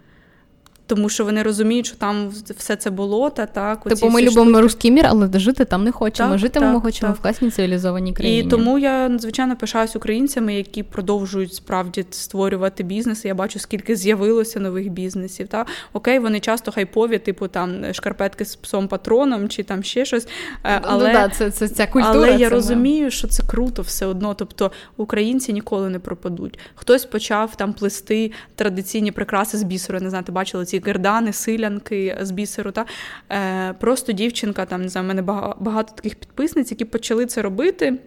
Тому 0.86 1.08
що 1.08 1.24
вони 1.24 1.42
розуміють, 1.42 1.86
що 1.86 1.96
там 1.96 2.32
все 2.56 2.76
це 2.76 2.90
болото. 2.90 3.46
Так, 3.52 3.84
Типу 3.84 4.08
ми 4.08 4.22
любимо 4.22 4.50
штуки. 4.50 4.60
русський 4.60 4.90
мір, 4.90 5.06
але 5.08 5.28
жити 5.34 5.64
там 5.64 5.84
не 5.84 5.92
хочемо. 5.92 6.30
Так, 6.30 6.38
жити 6.38 6.60
так, 6.60 6.74
ми 6.74 6.80
хочемо 6.80 7.12
так. 7.12 7.18
в 7.18 7.22
класній 7.22 7.50
цивілізованій 7.50 8.12
країні. 8.12 8.38
І 8.40 8.50
тому 8.50 8.78
я 8.78 9.08
надзвичайно 9.08 9.56
пишаюсь 9.56 9.96
українцями, 9.96 10.54
які 10.54 10.82
продовжують 10.82 11.54
справді 11.54 12.06
створювати 12.10 12.82
бізнес. 12.82 13.24
Я 13.24 13.34
бачу, 13.34 13.58
скільки 13.58 13.96
з'явилося 13.96 14.60
нових 14.60 14.88
бізнесів. 14.88 15.48
Так? 15.48 15.66
Окей, 15.92 16.18
вони 16.18 16.40
часто 16.40 16.72
хайпові, 16.72 17.18
типу 17.18 17.48
там 17.48 17.94
шкарпетки 17.94 18.44
з 18.44 18.56
псом 18.56 18.88
патроном 18.88 19.48
чи 19.48 19.62
там 19.62 19.82
ще 19.82 20.04
щось. 20.04 20.28
Е, 20.64 20.80
ну 20.80 20.86
але 20.88 21.06
ну, 21.06 21.12
да, 21.12 21.28
це, 21.28 21.50
це 21.50 21.68
ця 21.68 21.86
культура. 21.86 22.14
Але 22.14 22.36
я 22.36 22.48
розумію, 22.48 23.10
що 23.10 23.28
це 23.28 23.42
круто 23.42 23.82
все 23.82 24.06
одно. 24.06 24.34
Тобто 24.34 24.72
українці 24.96 25.52
ніколи 25.52 25.90
не 25.90 25.98
пропадуть. 25.98 26.58
Хтось 26.74 27.04
почав 27.04 27.56
там 27.56 27.72
плести 27.72 28.32
традиційні 28.54 29.12
прикраси 29.12 29.58
з 29.58 29.62
бісеру. 29.62 30.00
Не 30.00 30.10
знаю, 30.10 30.24
ти 30.24 30.32
бачили 30.32 30.64
ці 30.72 30.78
гердани, 30.86 31.32
силянки 31.32 32.18
з 32.20 32.30
бісеру. 32.30 32.70
Та? 32.70 32.86
Е, 33.32 33.74
Просто 33.80 34.12
дівчинка, 34.12 34.64
там 34.66 34.82
не 34.82 34.88
знаю, 34.88 35.04
в 35.04 35.08
мене 35.08 35.22
багато 35.60 35.94
таких 35.94 36.14
підписниць, 36.14 36.70
які 36.70 36.84
почали 36.84 37.26
це 37.26 37.42
робити. 37.42 37.98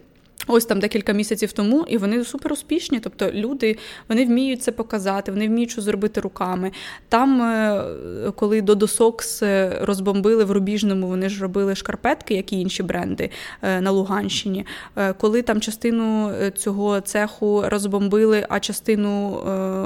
Ось 0.48 0.66
там 0.66 0.80
декілька 0.80 1.14
місяців 1.14 1.52
тому, 1.52 1.86
і 1.88 1.98
вони 1.98 2.24
супер 2.24 2.54
успішні. 2.54 3.00
Тобто 3.00 3.32
люди 3.32 3.78
вони 4.10 4.26
вміють 4.26 4.64
це 4.64 4.72
показати, 4.72 5.32
вони 5.32 5.48
вміють 5.48 5.72
що 5.72 5.82
зробити 5.82 6.22
руками. 6.22 6.72
Там, 7.10 7.42
е, 7.42 7.84
коли 8.36 8.62
Socks 8.62 9.46
е, 9.46 9.78
розбомбили 9.82 10.44
в 10.44 10.52
Рубіжному, 10.52 11.08
вони 11.08 11.30
ж 11.30 11.42
робили 11.42 11.76
шкарпетки, 11.76 12.34
як 12.34 12.54
і 12.54 12.60
інші 12.60 12.84
бренди 12.84 13.30
е, 13.62 13.82
на 13.82 13.92
Луганщині. 13.92 14.66
Коли 15.18 15.42
там 15.42 15.62
частину 15.62 16.32
цього 16.56 17.02
цеху 17.02 17.64
розбомбили, 17.68 18.46
а 18.50 18.60
частину 18.60 19.42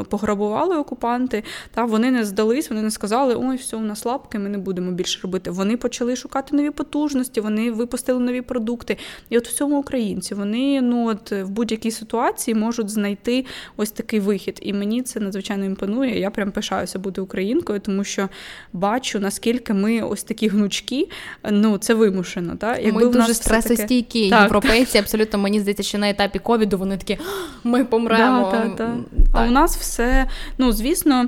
пограбували 0.10 0.78
окупанти, 0.78 1.44
та 1.74 1.86
вони 1.86 2.12
не 2.12 2.26
здались, 2.26 2.70
вони 2.70 2.82
не 2.82 2.92
сказали, 2.92 3.36
ой, 3.36 3.56
все, 3.56 3.78
у 3.78 3.82
нас 3.82 4.06
лапки, 4.06 4.40
ми 4.40 4.50
не 4.50 4.58
будемо 4.58 4.92
більше 4.92 5.20
робити. 5.24 5.52
Вони 5.52 5.78
почали 5.78 6.16
шукати 6.16 6.56
нові 6.56 6.70
потужності, 6.70 7.42
вони 7.42 7.72
випустили 7.72 8.20
нові 8.20 8.42
продукти. 8.42 8.98
І 9.30 9.38
от 9.38 9.48
в 9.48 9.54
цьому 9.54 9.80
українці. 9.80 10.36
Вони 10.40 10.82
ну 10.82 11.08
от 11.08 11.32
в 11.32 11.50
будь-якій 11.50 11.92
ситуації 11.92 12.56
можуть 12.56 12.90
знайти 12.90 13.46
ось 13.78 13.92
такий 13.92 14.20
вихід. 14.20 14.60
І 14.62 14.74
мені 14.74 15.02
це 15.02 15.20
надзвичайно 15.20 15.66
імпонує. 15.66 16.20
Я 16.20 16.30
прям 16.30 16.52
пишаюся 16.52 17.00
бути 17.00 17.22
українкою, 17.22 17.80
тому 17.80 18.04
що 18.04 18.30
бачу, 18.74 19.20
наскільки 19.20 19.74
ми 19.74 20.02
ось 20.02 20.24
такі 20.24 20.48
гнучкі, 20.48 21.10
ну 21.52 21.78
це 21.78 21.94
вимушено. 21.94 22.56
Та? 22.56 22.78
Якби 22.78 23.06
ми 23.06 23.12
дуже 23.12 23.34
стресостійкі 23.34 24.30
таке... 24.30 24.44
європейці, 24.44 24.98
абсолютно 24.98 25.40
мені 25.40 25.60
здається, 25.60 25.84
що 25.84 25.98
на 25.98 26.10
етапі 26.10 26.40
ковіду 26.40 26.78
вони 26.78 26.98
такі 26.98 27.18
ми 27.64 27.86
помремо. 27.86 28.50
Да, 28.52 28.74
да, 28.78 28.98
да. 29.18 29.40
А 29.40 29.48
у 29.48 29.52
нас 29.52 29.78
все, 29.78 30.28
ну 30.58 30.72
звісно. 30.72 31.26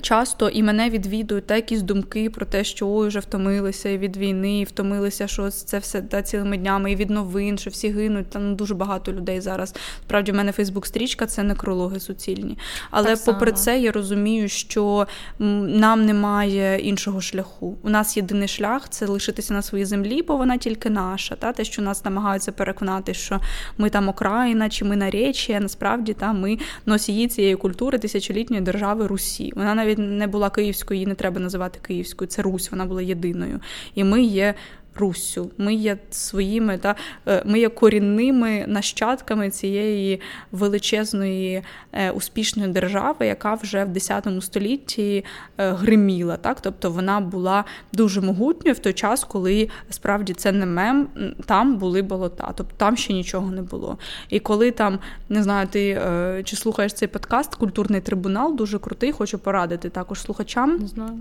Часто 0.00 0.48
і 0.48 0.62
мене 0.62 0.90
відвідують 0.90 1.46
та 1.46 1.56
якісь 1.56 1.82
думки 1.82 2.30
про 2.30 2.46
те, 2.46 2.64
що 2.64 2.88
ой, 2.88 3.08
вже 3.08 3.18
втомилися 3.18 3.98
від 3.98 4.16
війни, 4.16 4.60
і 4.60 4.64
втомилися, 4.64 5.26
що 5.26 5.50
це 5.50 5.78
все 5.78 6.02
та 6.02 6.22
цілими 6.22 6.56
днями, 6.56 6.92
і 6.92 6.96
від 6.96 7.10
новин, 7.10 7.58
що 7.58 7.70
всі 7.70 7.88
гинуть. 7.88 8.30
Там 8.30 8.56
дуже 8.56 8.74
багато 8.74 9.12
людей 9.12 9.40
зараз. 9.40 9.74
Справді, 10.02 10.32
в 10.32 10.34
мене 10.34 10.52
Фейсбук-стрічка 10.52 11.26
це 11.26 11.42
некрологи 11.42 12.00
суцільні. 12.00 12.58
Але 12.90 13.16
попри 13.16 13.52
це, 13.52 13.78
я 13.80 13.92
розумію, 13.92 14.48
що 14.48 15.06
нам 15.38 16.06
немає 16.06 16.78
іншого 16.78 17.20
шляху. 17.20 17.76
У 17.82 17.90
нас 17.90 18.16
єдиний 18.16 18.48
шлях 18.48 18.88
це 18.88 19.06
лишитися 19.06 19.54
на 19.54 19.62
своїй 19.62 19.84
землі, 19.84 20.22
бо 20.22 20.36
вона 20.36 20.56
тільки 20.56 20.90
наша. 20.90 21.34
Та 21.34 21.52
те, 21.52 21.64
що 21.64 21.82
нас 21.82 22.04
намагаються 22.04 22.52
переконати, 22.52 23.14
що 23.14 23.40
ми 23.78 23.90
там 23.90 24.08
Окраїна 24.08 24.68
чи 24.68 24.84
ми 24.84 24.96
на 24.96 25.10
речі, 25.10 25.52
а 25.52 25.60
насправді 25.60 26.12
та 26.14 26.32
ми 26.32 26.58
носії 26.86 27.28
цієї 27.28 27.56
культури 27.56 27.98
тисячолітньої 27.98 28.62
держави 28.62 29.06
Русі. 29.06 29.52
Вона 29.66 29.74
навіть 29.74 29.98
не 29.98 30.26
була 30.26 30.50
київською, 30.50 30.96
її 30.98 31.06
не 31.06 31.14
треба 31.14 31.40
називати 31.40 31.78
київською. 31.82 32.28
Це 32.28 32.42
Русь, 32.42 32.70
вона 32.70 32.84
була 32.84 33.02
єдиною. 33.02 33.60
І 33.94 34.04
ми 34.04 34.22
є 34.22 34.54
Руссю. 34.98 35.50
Ми 35.58 35.74
є 35.74 35.98
своїми, 36.10 36.78
та 36.78 36.94
е, 37.28 37.42
ми 37.46 37.60
є 37.60 37.68
корінними 37.68 38.64
нащадками 38.68 39.50
цієї 39.50 40.20
величезної 40.52 41.62
е, 41.92 42.10
успішної 42.10 42.72
держави, 42.72 43.26
яка 43.26 43.54
вже 43.54 43.84
в 43.84 43.88
10 43.88 44.28
столітті 44.40 45.24
е, 45.58 45.70
гриміла. 45.70 46.36
Так? 46.36 46.60
Тобто 46.60 46.90
вона 46.90 47.20
була 47.20 47.64
дуже 47.92 48.20
могутньою 48.20 48.74
в 48.74 48.78
той 48.78 48.92
час, 48.92 49.24
коли 49.24 49.68
справді 49.90 50.32
це 50.32 50.52
не 50.52 50.66
мем, 50.66 51.08
там 51.46 51.76
були 51.76 52.02
болота, 52.02 52.52
тобто 52.56 52.74
там 52.76 52.96
ще 52.96 53.12
нічого 53.12 53.50
не 53.50 53.62
було. 53.62 53.98
І 54.28 54.40
коли 54.40 54.70
там 54.70 54.98
не 55.28 55.42
знаю, 55.42 55.68
ти 55.70 56.02
чи 56.44 56.56
слухаєш 56.56 56.92
цей 56.92 57.08
подкаст, 57.08 57.54
культурний 57.54 58.00
трибунал 58.00 58.56
дуже 58.56 58.78
крутий. 58.78 59.12
Хочу 59.12 59.38
порадити 59.38 59.88
також 59.88 60.20
слухачам. 60.20 60.78
Не 60.78 60.86
знаю. 60.86 61.12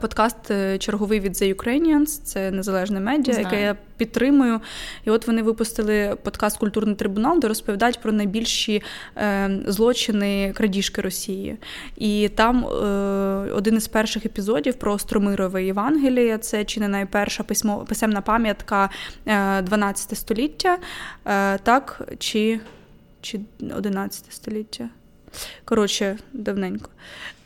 Подкаст 0.00 0.36
черговий 0.78 1.20
від 1.20 1.32
The 1.32 1.54
Ukrainians, 1.54 2.20
це 2.24 2.50
незалежне 2.50 3.00
медіа 3.00 3.23
медіа, 3.28 3.44
яке 3.44 3.62
я 3.62 3.76
підтримую. 3.96 4.60
І 5.04 5.10
от 5.10 5.26
вони 5.26 5.42
випустили 5.42 6.16
подкаст 6.22 6.58
Культурний 6.58 6.94
трибунал, 6.94 7.40
де 7.40 7.48
розповідають 7.48 8.00
про 8.00 8.12
найбільші 8.12 8.82
е, 9.16 9.50
злочини 9.66 10.52
крадіжки 10.56 11.00
Росії. 11.00 11.56
І 11.96 12.28
там 12.34 12.64
е, 12.64 12.68
один 13.52 13.76
із 13.76 13.88
перших 13.88 14.26
епізодів 14.26 14.74
про 14.74 14.98
Стромирове 14.98 15.64
Євангеліє. 15.64 16.38
Це 16.38 16.64
чи 16.64 16.80
не 16.80 16.88
найперша 16.88 17.42
письмо, 17.42 17.84
писемна 17.88 18.20
пам'ятка 18.20 18.90
е, 19.26 19.62
12 19.62 20.18
століття, 20.18 20.78
е, 21.26 21.58
так, 21.58 22.08
чи, 22.18 22.60
чи 23.20 23.40
11 23.76 24.32
століття. 24.32 24.88
Коротше, 25.64 26.18
давненько. 26.32 26.90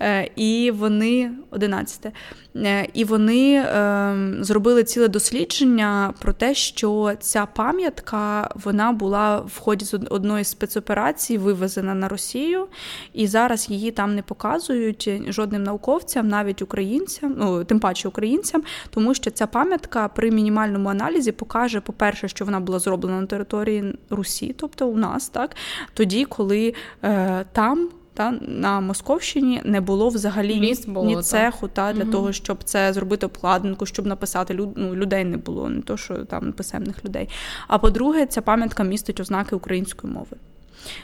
Е, 0.00 0.30
І 0.36 0.70
вони 0.70 1.30
11. 1.50 2.12
Е, 2.56 2.88
і 2.94 3.04
вони 3.04 3.54
е, 3.54 4.16
зробили 4.40 4.84
ціле 4.84 5.08
дослідження 5.08 6.14
про 6.20 6.32
те, 6.32 6.54
що 6.54 7.12
ця 7.20 7.46
пам'ятка 7.46 8.50
вона 8.54 8.92
була 8.92 9.38
в 9.38 9.58
ході 9.58 9.84
з 9.84 9.94
одної 9.94 10.44
з 10.44 10.48
спецоперацій 10.48 11.38
вивезена 11.38 11.94
на 11.94 12.08
Росію, 12.08 12.66
і 13.12 13.26
зараз 13.26 13.70
її 13.70 13.90
там 13.90 14.14
не 14.14 14.22
показують 14.22 15.10
жодним 15.28 15.62
науковцям, 15.62 16.28
навіть 16.28 16.62
українцям, 16.62 17.34
ну 17.38 17.64
тим 17.64 17.80
паче 17.80 18.08
українцям, 18.08 18.62
тому 18.90 19.14
що 19.14 19.30
ця 19.30 19.46
пам'ятка 19.46 20.08
при 20.08 20.30
мінімальному 20.30 20.88
аналізі 20.88 21.32
покаже, 21.32 21.80
по-перше, 21.80 22.28
що 22.28 22.44
вона 22.44 22.60
була 22.60 22.78
зроблена 22.78 23.20
на 23.20 23.26
території 23.26 23.98
Русі, 24.10 24.54
тобто 24.58 24.88
у 24.88 24.96
нас, 24.96 25.28
так 25.28 25.56
тоді, 25.94 26.24
коли 26.24 26.74
е, 27.02 27.44
там 27.52 27.88
та 28.18 28.34
на 28.40 28.80
Московщині 28.80 29.60
не 29.64 29.80
було 29.80 30.08
взагалі 30.08 30.60
ні, 30.60 30.74
було, 30.86 31.06
ні 31.06 31.22
цеху 31.22 31.68
та 31.68 31.92
для 31.92 32.02
угу. 32.02 32.12
того, 32.12 32.32
щоб 32.32 32.64
це 32.64 32.92
зробити 32.92 33.26
обкладинку, 33.26 33.86
щоб 33.86 34.06
написати 34.06 34.54
люд, 34.54 34.68
ну, 34.76 34.94
людей 34.94 35.24
не 35.24 35.36
було, 35.36 35.68
не 35.68 35.82
то 35.82 35.96
що 35.96 36.14
там 36.14 36.52
писемних 36.52 37.04
людей. 37.04 37.28
А 37.68 37.78
по-друге, 37.78 38.26
ця 38.26 38.42
пам'ятка 38.42 38.82
містить 38.82 39.20
ознаки 39.20 39.56
української 39.56 40.12
мови. 40.12 40.36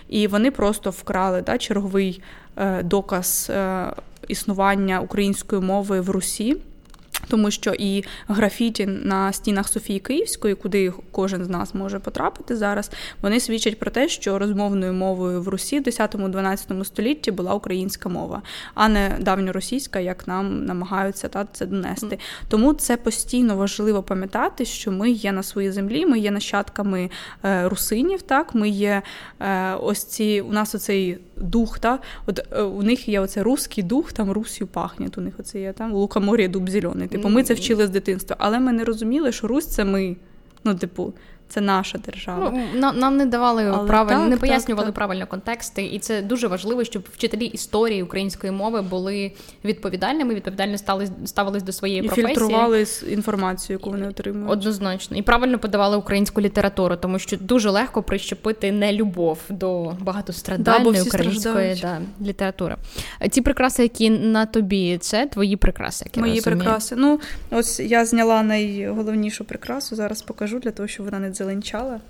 І 0.09 0.27
вони 0.27 0.51
просто 0.51 0.91
вкрали 0.91 1.43
та, 1.43 1.59
черговий 1.59 2.23
е, 2.57 2.83
доказ 2.83 3.51
е, 3.51 3.93
існування 4.29 5.01
української 5.01 5.63
мови 5.63 6.01
в 6.01 6.11
Русі. 6.11 6.57
Тому 7.29 7.51
що 7.51 7.75
і 7.79 8.05
графіті 8.29 8.87
на 8.87 9.33
стінах 9.33 9.69
Софії 9.69 10.01
Київської, 10.01 10.55
куди 10.55 10.93
кожен 11.11 11.45
з 11.45 11.49
нас 11.49 11.75
може 11.75 11.99
потрапити 11.99 12.57
зараз, 12.57 12.91
вони 13.23 13.41
свідчать 13.41 13.79
про 13.79 13.91
те, 13.91 14.09
що 14.09 14.39
розмовною 14.39 14.93
мовою 14.93 15.43
в 15.43 15.49
Русі 15.49 15.81
в 15.81 15.83
10-12 15.83 16.85
столітті 16.85 17.31
була 17.31 17.55
українська 17.55 18.09
мова, 18.09 18.43
а 18.75 18.89
не 18.89 19.17
давньоросійська, 19.21 20.01
як 20.01 20.29
нам 20.29 20.65
намагаються 20.65 21.29
та 21.29 21.47
це 21.53 21.67
донести. 21.67 22.19
Тому 22.49 22.73
це 22.73 22.97
постійно 22.97 23.57
важливо 23.57 24.03
пам'ятати, 24.03 24.65
що 24.65 24.93
ми 24.93 25.11
є 25.11 25.33
на 25.33 25.43
своїй 25.43 25.71
землі, 25.71 26.07
ми 26.07 26.19
є 26.19 26.31
нащадками 26.31 27.11
е, 27.45 27.69
русинів. 27.69 28.23
Так, 28.23 28.55
ми 28.55 28.69
є 28.69 29.03
е, 29.41 29.75
ось 29.75 30.05
ці 30.05 30.41
у 30.41 30.53
нас 30.53 30.75
оцей 30.75 31.19
дух. 31.37 31.79
Та 31.79 31.99
от 32.27 32.41
е, 32.53 32.63
у 32.63 32.83
них 32.83 33.09
є 33.09 33.21
оце 33.21 33.43
русський 33.43 33.85
дух, 33.85 34.13
там 34.13 34.33
Русію 34.33 34.67
пахне. 34.67 35.11
У 35.17 35.21
них 35.21 35.35
оце 35.39 35.61
є 35.61 35.73
там 35.73 35.93
лукомор'я 35.93 36.49
дуб 36.49 36.71
зелений. 36.71 37.09
Типу, 37.15 37.29
ми 37.29 37.43
це 37.43 37.55
вчили 37.55 37.87
з 37.87 37.91
дитинства, 37.91 38.37
але 38.39 38.61
ми 38.61 38.73
не 38.73 38.85
розуміли, 38.85 39.33
що 39.33 39.49
Русь 39.49 39.67
це 39.67 39.85
ми. 39.85 40.17
Ну, 40.65 40.75
типу, 40.75 41.13
це 41.49 41.61
наша 41.61 41.99
держава. 41.99 42.51
Ну, 42.55 42.81
нам, 42.81 42.99
нам 42.99 43.17
не 43.17 43.27
давали 43.27 43.65
Але 43.65 43.89
так, 43.89 44.29
не 44.29 44.37
пояснювали 44.37 44.87
так, 44.87 44.95
правильно 44.95 45.27
контексти, 45.27 45.85
і 45.85 45.99
це 45.99 46.23
дуже 46.23 46.47
важливо, 46.47 46.85
щоб 46.85 47.07
вчителі 47.13 47.45
історії 47.45 48.03
української 48.03 48.53
мови 48.53 48.83
були 48.83 49.33
відповідальними, 49.65 50.35
відповідально 50.35 50.79
стали 50.79 51.09
ставились 51.25 51.63
до 51.63 51.73
своєї 51.73 52.01
і 52.01 52.07
професії. 52.07 52.27
фільтрували 52.27 52.87
інформацію, 53.09 53.79
яку 53.79 53.91
вони 53.91 54.09
отримують. 54.09 54.51
Однозначно, 54.51 55.17
і 55.17 55.23
правильно 55.23 55.59
подавали 55.59 55.97
українську 55.97 56.41
літературу, 56.41 56.97
тому 56.97 57.19
що 57.19 57.37
дуже 57.37 57.71
легко 57.71 58.03
прищепити 58.03 58.73
нелюбов 58.73 59.39
до 59.49 59.97
багатострадальної 60.01 60.97
да, 60.97 61.03
української 61.03 61.79
да, 61.83 62.01
літератури. 62.23 62.77
Ці 63.31 63.41
прикраси, 63.41 63.83
які 63.83 64.11
на 64.11 64.47
тобі, 64.47 64.99
це 64.99 65.27
твої 65.27 65.57
прикраси. 65.57 66.05
Які 66.05 66.21
Мої 66.21 66.41
прикраси. 66.41 66.97
Ну 66.99 67.21
ось 67.51 67.81
я 67.81 68.05
зняла 68.05 68.43
найголовнішу 68.43 69.45
прикрасу. 69.45 69.97
Зараз 69.97 70.23
покажу 70.23 70.59
для 70.59 70.71
того, 70.71 70.89
щоб 70.89 71.07
вона 71.07 71.19
не 71.19 71.31
зеленчала. 71.35 72.01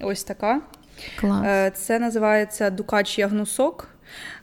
Ось 0.00 0.24
така. 0.24 0.60
Клас. 1.20 1.46
Е, 1.46 1.72
це 1.74 1.98
називається 1.98 2.70
Дукач 2.70 3.18
Ягнусок. 3.18 3.88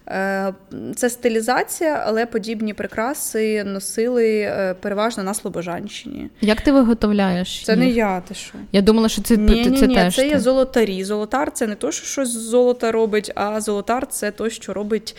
Е, 0.08 0.54
це 0.96 1.10
стилізація, 1.10 2.04
але 2.08 2.26
подібні 2.26 2.74
прикраси 2.74 3.64
носили 3.64 4.40
е, 4.40 4.76
переважно 4.82 5.24
на 5.24 5.34
Слобожанщині. 5.34 6.30
Як 6.42 6.62
ти 6.62 6.72
виготовляєш? 6.72 7.66
Це 7.66 7.72
їх? 7.72 7.80
не 7.80 7.90
я, 7.90 8.22
ти 8.22 8.34
що? 8.34 8.54
Я 8.72 8.82
думала, 8.82 9.10
що 9.10 9.22
це 9.22 9.38
ні, 9.38 9.64
це, 9.64 9.70
ні, 9.70 9.82
ні, 9.88 9.96
теж. 9.96 10.16
Це 10.16 10.28
є 10.28 10.40
золотарі. 10.40 11.04
Золотар 11.04 11.52
це 11.52 11.68
не 11.68 11.76
то, 11.76 11.92
що 11.92 12.06
щось 12.06 12.30
з 12.30 12.42
золота 12.42 12.92
робить, 12.92 13.32
а 13.36 13.62
золотар 13.62 14.08
це 14.08 14.32
то, 14.32 14.50
що 14.50 14.74
робить 14.74 15.16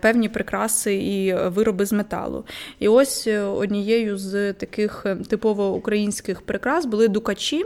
певні 0.00 0.28
прикраси 0.28 0.94
і 0.94 1.34
вироби 1.34 1.86
з 1.86 1.92
металу. 1.92 2.44
І 2.78 2.88
ось 2.88 3.26
однією 3.56 4.18
з 4.18 4.52
таких 4.52 5.06
типово 5.28 5.74
українських 5.74 6.42
прикрас 6.42 6.86
були 6.86 7.08
дукачі. 7.08 7.64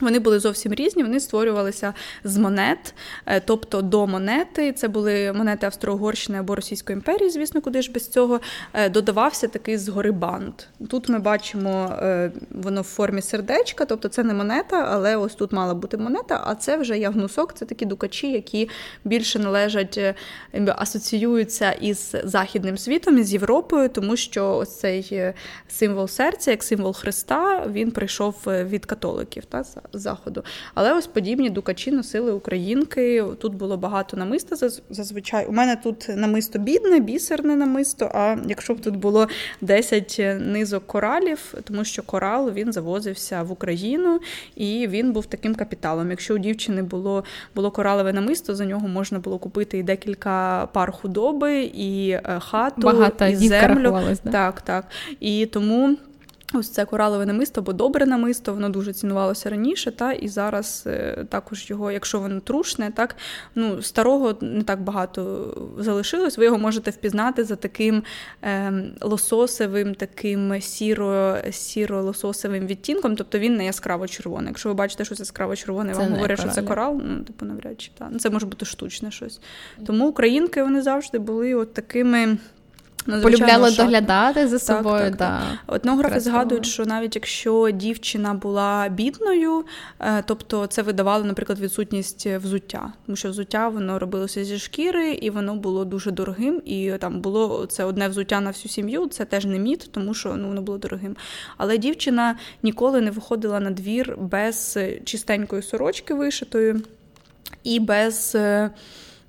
Вони 0.00 0.18
були 0.18 0.38
зовсім 0.38 0.74
різні, 0.74 1.02
вони 1.02 1.20
створювалися 1.20 1.94
з 2.24 2.36
монет, 2.36 2.94
е, 3.26 3.40
тобто 3.40 3.82
до 3.82 4.06
монети. 4.06 4.72
Це 4.72 4.88
були 4.88 5.32
монети 5.32 5.66
Австро-Угорщини 5.66 6.38
або 6.38 6.54
Російської 6.54 6.94
імперії, 6.94 7.30
звісно, 7.30 7.60
куди 7.60 7.82
ж 7.82 7.92
без 7.92 8.08
цього 8.08 8.40
е, 8.72 8.88
додавався 8.88 9.48
такий 9.48 9.78
згори 9.78 10.12
бант. 10.12 10.68
Тут 10.90 11.08
ми 11.08 11.18
бачимо 11.18 11.92
е, 12.02 12.32
воно 12.50 12.80
в 12.80 12.84
формі 12.84 13.22
сердечка, 13.22 13.84
тобто 13.84 14.08
це 14.08 14.22
не 14.22 14.34
монета, 14.34 14.86
але 14.90 15.16
ось 15.16 15.34
тут 15.34 15.52
мала 15.52 15.74
бути 15.74 15.96
монета, 15.96 16.42
а 16.46 16.54
це 16.54 16.76
вже 16.76 16.98
ягнусок, 16.98 17.54
це 17.54 17.64
такі 17.64 17.84
дукачі, 17.84 18.32
які 18.32 18.68
більше 19.04 19.38
належать, 19.38 20.00
асоціюються 20.68 21.72
із 21.72 22.14
західним 22.24 22.78
світом, 22.78 23.18
із 23.18 23.32
Європою, 23.32 23.88
тому 23.88 24.16
що 24.16 24.56
ось 24.56 24.78
цей 24.78 25.32
символ 25.68 26.08
серця, 26.08 26.50
як 26.50 26.62
символ 26.62 26.94
Христа, 26.94 27.66
він 27.70 27.90
прийшов 27.90 28.36
від 28.46 28.86
католиків. 28.86 29.44
Та? 29.44 29.64
Заходу. 29.92 30.44
Але 30.74 30.94
ось 30.94 31.06
подібні 31.06 31.50
дукачі 31.50 31.92
носили 31.92 32.32
українки. 32.32 33.24
Тут 33.40 33.54
було 33.54 33.76
багато 33.76 34.16
намиста 34.16 34.70
зазвичай. 34.90 35.46
У 35.46 35.52
мене 35.52 35.76
тут 35.76 36.06
намисто 36.08 36.58
бідне, 36.58 37.00
бісерне 37.00 37.56
намисто. 37.56 38.10
А 38.14 38.36
якщо 38.48 38.74
б 38.74 38.80
тут 38.80 38.96
було 38.96 39.28
10 39.60 40.20
низок 40.40 40.86
коралів, 40.86 41.54
тому 41.64 41.84
що 41.84 42.02
корал 42.02 42.52
він 42.52 42.72
завозився 42.72 43.42
в 43.42 43.52
Україну 43.52 44.20
і 44.56 44.86
він 44.86 45.12
був 45.12 45.26
таким 45.26 45.54
капіталом. 45.54 46.10
Якщо 46.10 46.34
у 46.34 46.38
дівчини 46.38 46.82
було 46.82 47.24
було 47.54 47.70
коралове 47.70 48.12
намисто, 48.12 48.54
за 48.54 48.64
нього 48.64 48.88
можна 48.88 49.18
було 49.18 49.38
купити 49.38 49.78
і 49.78 49.82
декілька 49.82 50.66
пар 50.72 50.92
худоби, 50.92 51.62
і 51.62 52.10
е, 52.10 52.40
хату, 52.40 52.80
Багато 52.80 53.26
і 53.26 53.36
землю. 53.36 54.00
Да? 54.24 54.30
Так, 54.30 54.60
так. 54.60 54.84
І 55.20 55.46
тому. 55.46 55.96
Ось 56.58 56.68
це 56.68 56.84
коралове 56.84 57.26
намисто 57.26 57.60
або 57.60 57.72
добре 57.72 58.06
намисто, 58.06 58.54
воно 58.54 58.68
дуже 58.68 58.92
цінувалося 58.92 59.50
раніше, 59.50 59.90
та 59.90 60.12
і 60.12 60.28
зараз 60.28 60.84
е, 60.86 61.24
також 61.28 61.70
його, 61.70 61.90
якщо 61.90 62.20
воно 62.20 62.40
трушне, 62.40 62.90
так 62.90 63.16
ну 63.54 63.82
старого 63.82 64.34
не 64.40 64.62
так 64.62 64.80
багато 64.80 65.54
залишилось. 65.78 66.38
Ви 66.38 66.44
його 66.44 66.58
можете 66.58 66.90
впізнати 66.90 67.44
за 67.44 67.56
таким 67.56 68.02
е, 68.42 68.72
лососевим, 69.00 69.94
таким 69.94 70.60
сіро 70.60 71.36
сіро 71.50 72.02
лососевим 72.02 72.66
відтінком, 72.66 73.16
тобто 73.16 73.38
він 73.38 73.56
не 73.56 73.64
яскраво 73.64 74.08
червоний. 74.08 74.48
Якщо 74.48 74.68
ви 74.68 74.74
бачите, 74.74 75.04
що 75.04 75.14
це 75.14 75.22
яскраво 75.22 75.56
червоне, 75.56 75.92
вам 75.92 76.12
говорять, 76.12 76.40
що 76.40 76.48
це 76.48 76.62
корал, 76.62 77.00
ну 77.04 77.24
типу 77.24 77.44
навряд 77.44 77.80
чи 77.80 77.90
та. 77.98 78.08
Ну, 78.10 78.18
це 78.18 78.30
може 78.30 78.46
бути 78.46 78.66
штучне 78.66 79.10
щось. 79.10 79.40
Тому 79.86 80.08
українки 80.08 80.62
вони 80.62 80.82
завжди 80.82 81.18
були 81.18 81.54
от 81.54 81.74
такими. 81.74 82.38
Полюбляли 83.06 83.70
доглядати 83.70 84.48
за 84.48 84.58
собою. 84.58 85.04
Так, 85.04 85.16
да. 85.16 85.42
Етнографи 85.74 86.20
згадують, 86.20 86.66
що 86.66 86.86
навіть 86.86 87.14
якщо 87.14 87.70
дівчина 87.70 88.34
була 88.34 88.88
бідною, 88.88 89.64
е, 90.00 90.22
тобто 90.26 90.66
це 90.66 90.82
видавало, 90.82 91.24
наприклад, 91.24 91.58
відсутність 91.58 92.26
взуття, 92.26 92.92
тому 93.06 93.16
що 93.16 93.30
взуття 93.30 93.68
воно 93.68 93.98
робилося 93.98 94.44
зі 94.44 94.58
шкіри, 94.58 95.12
і 95.12 95.30
воно 95.30 95.54
було 95.54 95.84
дуже 95.84 96.10
дорогим. 96.10 96.62
І 96.64 96.92
там 97.00 97.20
було 97.20 97.66
це 97.66 97.84
одне 97.84 98.08
взуття 98.08 98.40
на 98.40 98.50
всю 98.50 98.72
сім'ю. 98.72 99.06
Це 99.06 99.24
теж 99.24 99.44
не 99.44 99.58
міт, 99.58 99.88
тому 99.92 100.14
що 100.14 100.36
ну 100.36 100.48
воно 100.48 100.62
було 100.62 100.78
дорогим. 100.78 101.16
Але 101.56 101.78
дівчина 101.78 102.36
ніколи 102.62 103.00
не 103.00 103.10
виходила 103.10 103.60
на 103.60 103.70
двір 103.70 104.16
без 104.18 104.78
чистенької 105.04 105.62
сорочки 105.62 106.14
вишитої 106.14 106.76
і 107.64 107.80
без. 107.80 108.36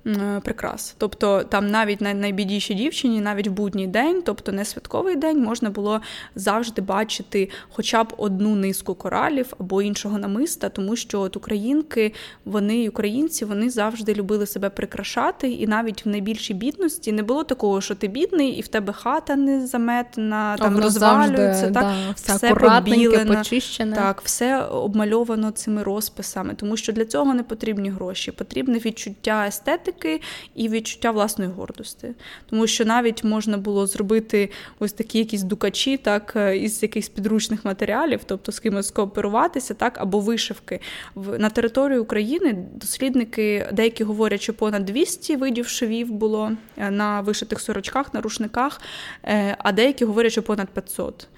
Е, 0.06 0.40
прикрас. 0.44 0.94
Тобто 0.98 1.42
там 1.42 1.70
навіть 1.70 2.00
на 2.00 2.14
найбідішій 2.14 2.74
дівчині, 2.74 3.20
навіть 3.20 3.48
в 3.48 3.50
будній 3.50 3.86
день, 3.86 4.22
тобто 4.24 4.52
не 4.52 4.64
святковий 4.64 5.16
день, 5.16 5.42
можна 5.42 5.70
було 5.70 6.00
завжди 6.34 6.82
бачити 6.82 7.50
хоча 7.70 8.04
б 8.04 8.14
одну 8.16 8.54
низку 8.54 8.94
коралів 8.94 9.52
або 9.60 9.82
іншого 9.82 10.18
намиста, 10.18 10.68
тому 10.68 10.96
що 10.96 11.20
от 11.20 11.36
українки, 11.36 12.12
вони 12.44 12.88
українці, 12.88 13.44
вони 13.44 13.70
завжди 13.70 14.14
любили 14.14 14.46
себе 14.46 14.70
прикрашати, 14.70 15.50
і 15.50 15.66
навіть 15.66 16.06
в 16.06 16.08
найбільшій 16.08 16.54
бідності 16.54 17.12
не 17.12 17.22
було 17.22 17.44
такого, 17.44 17.80
що 17.80 17.94
ти 17.94 18.08
бідний, 18.08 18.50
і 18.50 18.60
в 18.60 18.68
тебе 18.68 18.92
хата 18.92 19.36
не 19.36 19.66
заметена, 19.66 20.56
там 20.56 20.78
розвалюється, 20.78 21.54
завжди, 21.54 21.74
так 21.74 21.84
да, 21.84 22.12
все, 22.14 22.36
все 22.36 22.54
побілено, 22.54 23.36
почищене. 23.36 23.96
Так, 23.96 24.20
все 24.24 24.60
обмальовано 24.60 25.50
цими 25.50 25.82
розписами, 25.82 26.54
тому 26.54 26.76
що 26.76 26.92
для 26.92 27.04
цього 27.04 27.34
не 27.34 27.42
потрібні 27.42 27.90
гроші, 27.90 28.32
потрібне 28.32 28.78
відчуття 28.78 29.44
естетики 29.46 29.97
естетики 29.98 30.20
і 30.54 30.68
відчуття 30.68 31.10
власної 31.10 31.50
гордості. 31.50 32.08
Тому 32.50 32.66
що 32.66 32.84
навіть 32.84 33.24
можна 33.24 33.58
було 33.58 33.86
зробити 33.86 34.50
ось 34.78 34.92
такі 34.92 35.18
якісь 35.18 35.42
дукачі, 35.42 35.96
так, 35.96 36.32
е, 36.36 36.56
із 36.56 36.82
якихось 36.82 37.08
підручних 37.08 37.64
матеріалів, 37.64 38.20
тобто 38.26 38.52
з 38.52 38.60
кимось 38.60 38.88
скооперуватися, 38.88 39.74
так, 39.74 39.98
або 39.98 40.20
вишивки. 40.20 40.80
На 41.16 41.50
території 41.50 41.98
України 41.98 42.66
дослідники 42.74 43.68
деякі 43.72 44.04
говорять, 44.04 44.42
що 44.42 44.54
понад 44.54 44.84
200 44.84 45.36
видів 45.36 45.68
швів 45.68 46.10
було 46.10 46.52
е, 46.76 46.90
на 46.90 47.20
вишитих 47.20 47.60
сорочках, 47.60 48.14
на 48.14 48.20
рушниках, 48.20 48.80
е, 49.24 49.56
а 49.58 49.72
деякі 49.72 50.04
говорять, 50.04 50.32
що 50.32 50.42
понад 50.42 50.68
500. 50.68 51.28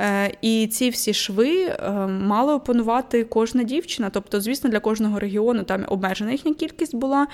Е, 0.00 0.32
і 0.42 0.66
ці 0.66 0.90
всі 0.90 1.14
шви 1.14 1.64
е, 1.64 1.90
мала 2.06 2.54
опанувати 2.54 3.24
кожна 3.24 3.62
дівчина. 3.62 4.10
Тобто, 4.10 4.40
звісно, 4.40 4.70
для 4.70 4.80
кожного 4.80 5.18
регіону 5.18 5.62
там 5.62 5.84
обмежена 5.88 6.32
їхня 6.32 6.54
кількість 6.54 6.96
була, 6.96 7.26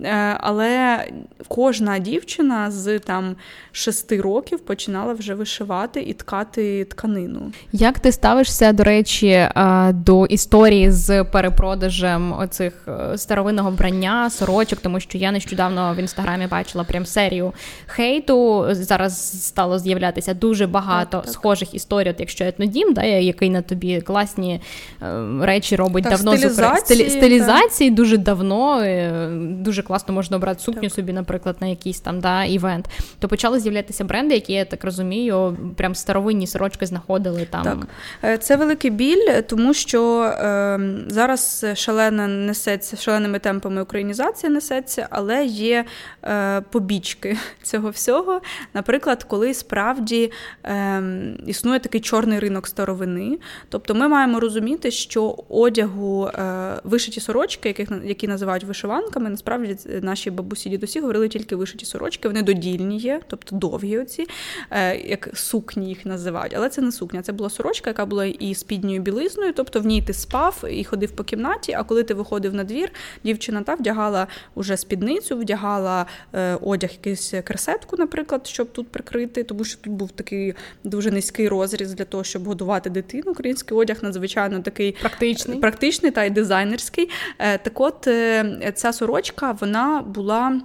е, 0.00 0.36
але 0.40 1.04
кожна 1.48 1.98
дівчина 1.98 2.70
з 2.70 2.98
там 2.98 3.36
шести 3.72 4.20
років 4.20 4.60
починала 4.60 5.12
вже 5.12 5.34
вишивати 5.34 6.02
і 6.02 6.12
ткати 6.12 6.84
тканину. 6.84 7.52
Як 7.72 7.98
ти 7.98 8.12
ставишся, 8.12 8.72
до 8.72 8.84
речі, 8.84 9.48
до 9.90 10.26
історії 10.26 10.90
з 10.90 11.24
перепродажем 11.24 12.32
оцих 12.32 12.88
старовинного 13.16 13.70
вбрання, 13.70 14.30
сорочок, 14.30 14.78
тому 14.78 15.00
що 15.00 15.18
я 15.18 15.32
нещодавно 15.32 15.94
в 15.94 15.98
інстаграмі 15.98 16.46
бачила 16.46 16.84
прям 16.84 17.06
серію 17.06 17.52
хейту. 17.86 18.66
Зараз 18.70 19.44
стало 19.46 19.78
з'являтися 19.78 20.34
дуже 20.34 20.66
багато 20.66 21.10
так, 21.10 21.24
так. 21.24 21.32
схожих 21.32 21.74
історій 21.74 22.13
історію, 22.22 22.24
якщо 22.24 22.44
етнодім, 22.44 22.92
да, 22.92 23.02
який 23.04 23.50
на 23.50 23.62
тобі 23.62 24.00
класні 24.00 24.60
е, 25.02 25.06
речі 25.40 25.76
робить 25.76 26.04
так, 26.04 26.12
давно 26.12 26.36
стилізації, 26.36 27.08
Стилі, 27.08 27.10
стилізації 27.10 27.90
дуже 27.90 28.16
давно, 28.16 28.80
е, 28.80 29.28
дуже 29.40 29.82
класно 29.82 30.14
можна 30.14 30.36
обрати 30.36 30.60
сукню 30.60 30.82
так. 30.82 30.92
собі, 30.92 31.12
наприклад, 31.12 31.56
на 31.60 31.66
якийсь 31.66 32.00
там 32.00 32.20
да, 32.20 32.44
івент. 32.44 32.88
То 33.18 33.28
почали 33.28 33.60
з'являтися 33.60 34.04
бренди, 34.04 34.34
які 34.34 34.52
я 34.52 34.64
так 34.64 34.84
розумію, 34.84 35.56
прям 35.76 35.94
старовинні 35.94 36.46
сорочки 36.46 36.86
знаходили 36.86 37.46
там. 37.50 37.62
Так. 37.62 37.86
Е, 38.24 38.38
це 38.38 38.56
великий 38.56 38.90
біль, 38.90 39.42
тому 39.48 39.74
що 39.74 40.22
е, 40.22 40.80
зараз 41.08 41.66
шалена 41.74 42.26
несеться 42.26 42.96
шаленими 42.96 43.38
темпами 43.38 43.82
українізація 43.82 44.52
несеться, 44.52 45.06
але 45.10 45.44
є 45.44 45.84
е, 46.24 46.60
побічки 46.60 47.36
цього 47.62 47.90
всього. 47.90 48.40
Наприклад, 48.74 49.24
коли 49.24 49.54
справді 49.54 50.32
е, 50.64 51.02
існує 51.46 51.78
такий 51.94 52.08
чорний 52.08 52.38
ринок 52.38 52.66
старовини. 52.66 53.38
Тобто 53.68 53.94
ми 53.94 54.08
маємо 54.08 54.40
розуміти, 54.40 54.90
що 54.90 55.36
одягу 55.48 56.26
е, 56.26 56.80
вишиті 56.84 57.20
сорочки, 57.20 57.68
яких 57.68 57.88
які 58.04 58.28
називають 58.28 58.64
вишиванками, 58.64 59.30
насправді 59.30 59.76
наші 60.02 60.30
бабусі 60.30 60.68
дідусі 60.70 61.00
говорили 61.00 61.28
тільки 61.28 61.56
вишиті 61.56 61.86
сорочки, 61.86 62.28
вони 62.28 62.42
додільні 62.42 62.98
є, 62.98 63.20
тобто 63.26 63.56
довгі 63.56 63.98
оці, 63.98 64.26
е, 64.70 64.96
як 64.96 65.30
сукні 65.34 65.88
їх 65.88 66.06
називають. 66.06 66.54
Але 66.56 66.68
це 66.68 66.82
не 66.82 66.92
сукня, 66.92 67.22
це 67.22 67.32
була 67.32 67.50
сорочка, 67.50 67.90
яка 67.90 68.06
була 68.06 68.24
і 68.24 68.54
спідньою 68.54 69.00
білизною, 69.00 69.52
тобто 69.52 69.80
в 69.80 69.86
ній 69.86 70.02
ти 70.02 70.12
спав 70.12 70.64
і 70.70 70.84
ходив 70.84 71.10
по 71.10 71.24
кімнаті. 71.24 71.72
А 71.72 71.82
коли 71.84 72.02
ти 72.02 72.14
виходив 72.14 72.54
на 72.54 72.64
двір, 72.64 72.92
дівчина 73.24 73.62
та 73.62 73.74
вдягала 73.74 74.26
уже 74.54 74.76
спідницю, 74.76 75.36
вдягала 75.36 76.06
е, 76.32 76.58
одяг, 76.62 76.90
якийсь 76.90 77.34
кресетку, 77.44 77.96
наприклад, 77.96 78.46
щоб 78.46 78.72
тут 78.72 78.88
прикрити, 78.88 79.44
тому 79.44 79.64
що 79.64 79.78
тут 79.80 79.92
був 79.92 80.10
такий 80.10 80.54
дуже 80.84 81.10
низький 81.10 81.48
розмір 81.48 81.83
розріз 81.84 81.94
для 81.94 82.04
того, 82.04 82.24
щоб 82.24 82.44
годувати 82.44 82.90
дитину. 82.90 83.32
Український 83.32 83.76
одяг 83.76 83.98
надзвичайно 84.02 84.60
такий 84.60 84.92
практичний 85.00 85.58
практичний 85.58 86.12
та 86.12 86.24
й 86.24 86.30
дизайнерський. 86.30 87.10
Е, 87.38 87.58
так 87.58 87.80
от 87.80 88.06
е, 88.06 88.72
ця 88.74 88.92
сорочка 88.92 89.52
вона 89.60 90.02
була. 90.06 90.60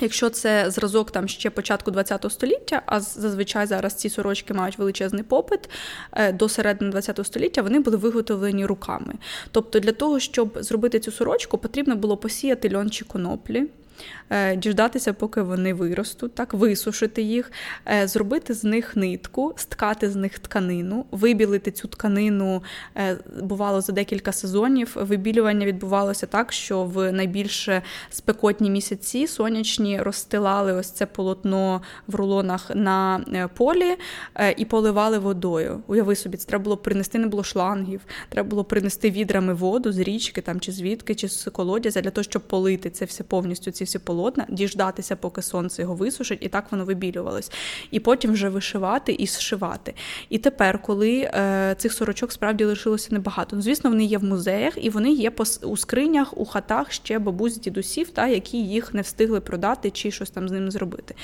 Якщо 0.00 0.30
це 0.30 0.70
зразок 0.70 1.10
там 1.10 1.28
ще 1.28 1.50
початку 1.50 1.92
ХХ 1.92 2.30
століття, 2.30 2.82
а 2.86 3.00
зазвичай 3.00 3.66
зараз 3.66 3.94
ці 3.94 4.08
сорочки 4.08 4.54
мають 4.54 4.78
величезний 4.78 5.22
попит 5.22 5.70
е, 6.12 6.32
до 6.32 6.48
середини 6.48 7.00
ХХ 7.00 7.24
століття, 7.24 7.62
вони 7.62 7.80
були 7.80 7.96
виготовлені 7.96 8.66
руками. 8.66 9.14
Тобто, 9.50 9.80
для 9.80 9.92
того, 9.92 10.20
щоб 10.20 10.58
зробити 10.60 11.00
цю 11.00 11.12
сорочку, 11.12 11.58
потрібно 11.58 11.96
було 11.96 12.16
посіяти 12.16 12.76
льон 12.76 12.90
чи 12.90 13.04
коноплі. 13.04 13.68
Е, 14.32 14.56
діждатися, 14.56 15.12
поки 15.12 15.42
вони 15.42 15.74
виростуть, 15.74 16.34
так, 16.34 16.54
висушити 16.54 17.22
їх, 17.22 17.52
е, 17.92 18.08
зробити 18.08 18.54
з 18.54 18.64
них 18.64 18.96
нитку, 18.96 19.54
сткати 19.56 20.10
з 20.10 20.16
них 20.16 20.38
тканину, 20.38 21.04
вибілити 21.10 21.70
цю 21.70 21.88
тканину 21.88 22.62
е, 22.96 23.18
бувало 23.42 23.80
за 23.80 23.92
декілька 23.92 24.32
сезонів. 24.32 24.96
Вибілювання 25.00 25.66
відбувалося 25.66 26.26
так, 26.26 26.52
що 26.52 26.84
в 26.84 27.12
найбільш 27.12 27.68
спекотні 28.10 28.70
місяці 28.70 29.26
сонячні 29.26 30.00
розстилали 30.00 30.72
ось 30.72 30.90
це 30.90 31.06
полотно 31.06 31.82
в 32.06 32.14
рулонах 32.14 32.70
на 32.74 33.20
полі 33.54 33.96
і 34.56 34.64
поливали 34.64 35.18
водою. 35.18 35.80
Уяви 35.86 36.16
собі, 36.16 36.36
це 36.36 36.48
треба 36.48 36.64
було 36.64 36.76
принести, 36.76 37.18
не 37.18 37.26
було 37.26 37.44
шлангів, 37.44 38.00
треба 38.28 38.48
було 38.48 38.64
принести 38.64 39.10
відрами 39.10 39.54
воду 39.54 39.92
з 39.92 39.98
річки 39.98 40.40
там, 40.40 40.60
чи 40.60 40.72
звідки, 40.72 41.14
чи 41.14 41.28
з 41.28 41.50
колодязя 41.50 42.00
для 42.00 42.10
того, 42.10 42.22
щоб 42.22 42.42
полити 42.42 42.90
це 42.90 43.04
все 43.04 43.24
повністю. 43.24 43.70
ці 43.70 43.84
ці 43.92 43.98
полотна, 43.98 44.46
діждатися, 44.48 45.16
поки 45.16 45.42
сонце 45.42 45.82
його 45.82 45.94
висушить, 45.94 46.38
і 46.42 46.48
так 46.48 46.64
воно 46.70 46.84
вибілювалось. 46.84 47.52
І 47.90 48.00
потім 48.00 48.32
вже 48.32 48.48
вишивати 48.48 49.12
і 49.12 49.26
зшивати. 49.26 49.94
І 50.28 50.38
тепер, 50.38 50.82
коли 50.82 51.18
е, 51.20 51.74
цих 51.78 51.92
сорочок 51.92 52.32
справді 52.32 52.64
лишилося 52.64 53.08
небагато. 53.10 53.56
Ну, 53.56 53.62
звісно, 53.62 53.90
вони 53.90 54.04
є 54.04 54.18
в 54.18 54.24
музеях 54.24 54.84
і 54.84 54.90
вони 54.90 55.12
є 55.12 55.32
у 55.62 55.76
скринях, 55.76 56.38
у 56.38 56.44
хатах 56.44 56.92
ще 56.92 57.18
бабусь, 57.18 57.58
дідусів, 57.58 58.10
та, 58.10 58.26
які 58.26 58.58
їх 58.58 58.94
не 58.94 59.02
встигли 59.02 59.40
продати 59.40 59.90
чи 59.90 60.10
щось 60.10 60.30
там 60.30 60.48
з 60.48 60.52
ними 60.52 60.70
зробити. 60.70 61.14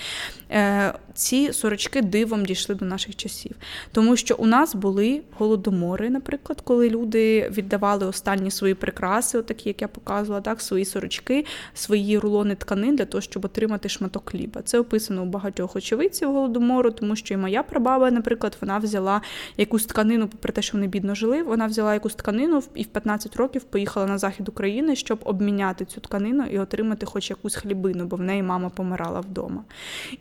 Е, 0.51 0.95
Ці 1.15 1.53
сорочки 1.53 2.03
дивом 2.03 2.45
дійшли 2.45 2.75
до 2.75 2.85
наших 2.85 3.17
часів. 3.17 3.53
Тому 3.93 4.17
що 4.17 4.37
у 4.39 4.47
нас 4.47 4.75
були 4.75 5.23
голодомори, 5.39 6.11
наприклад, 6.11 6.61
коли 6.61 6.91
люди 6.91 7.51
віддавали 7.51 8.07
останні 8.07 8.51
свої 8.51 8.75
прикраси, 8.75 9.43
такі, 9.43 9.69
як 9.69 9.83
я 9.83 9.89
показувала, 9.89 10.41
так, 10.41 10.61
свої 10.61 10.85
сорочки, 10.85 11.45
свої 11.75 12.19
рулони 12.19 12.48
тканин 12.55 12.97
для 12.97 13.05
того, 13.05 13.23
щоб 13.23 13.45
отримати 13.45 13.89
шматок 13.89 14.31
хліба. 14.31 14.63
Це 14.63 14.79
описано 14.79 15.23
у 15.23 15.27
багатьох 15.27 15.77
очевидців 15.77 16.33
голодомору, 16.33 16.91
тому 16.91 17.17
що 17.17 17.35
і 17.35 17.37
моя 17.37 17.63
прабаба, 17.63 18.11
наприклад, 18.11 18.57
вона 18.61 18.79
взяла 18.79 19.21
якусь 19.57 19.87
тканину, 19.87 20.29
попри 20.29 20.53
те, 20.53 20.63
що 20.63 20.77
вони 20.77 20.87
бідно 20.87 21.15
жили, 21.15 21.43
вона 21.43 21.67
взяла 21.67 21.95
якусь 21.95 22.15
тканину 22.15 22.63
і 22.75 22.83
в 22.83 22.87
15 22.87 23.37
років 23.37 23.63
поїхала 23.63 24.07
на 24.07 24.19
захід 24.19 24.49
України, 24.49 24.97
щоб 24.97 25.21
обміняти 25.25 25.85
цю 25.85 26.01
тканину 26.01 26.45
і 26.45 26.59
отримати 26.59 27.07
хоч 27.07 27.31
якусь 27.31 27.55
хлібину, 27.55 28.05
бо 28.05 28.17
в 28.17 28.21
неї 28.21 28.43
мама 28.43 28.69
помирала 28.69 29.21
вдома. 29.21 29.65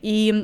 І 0.02 0.44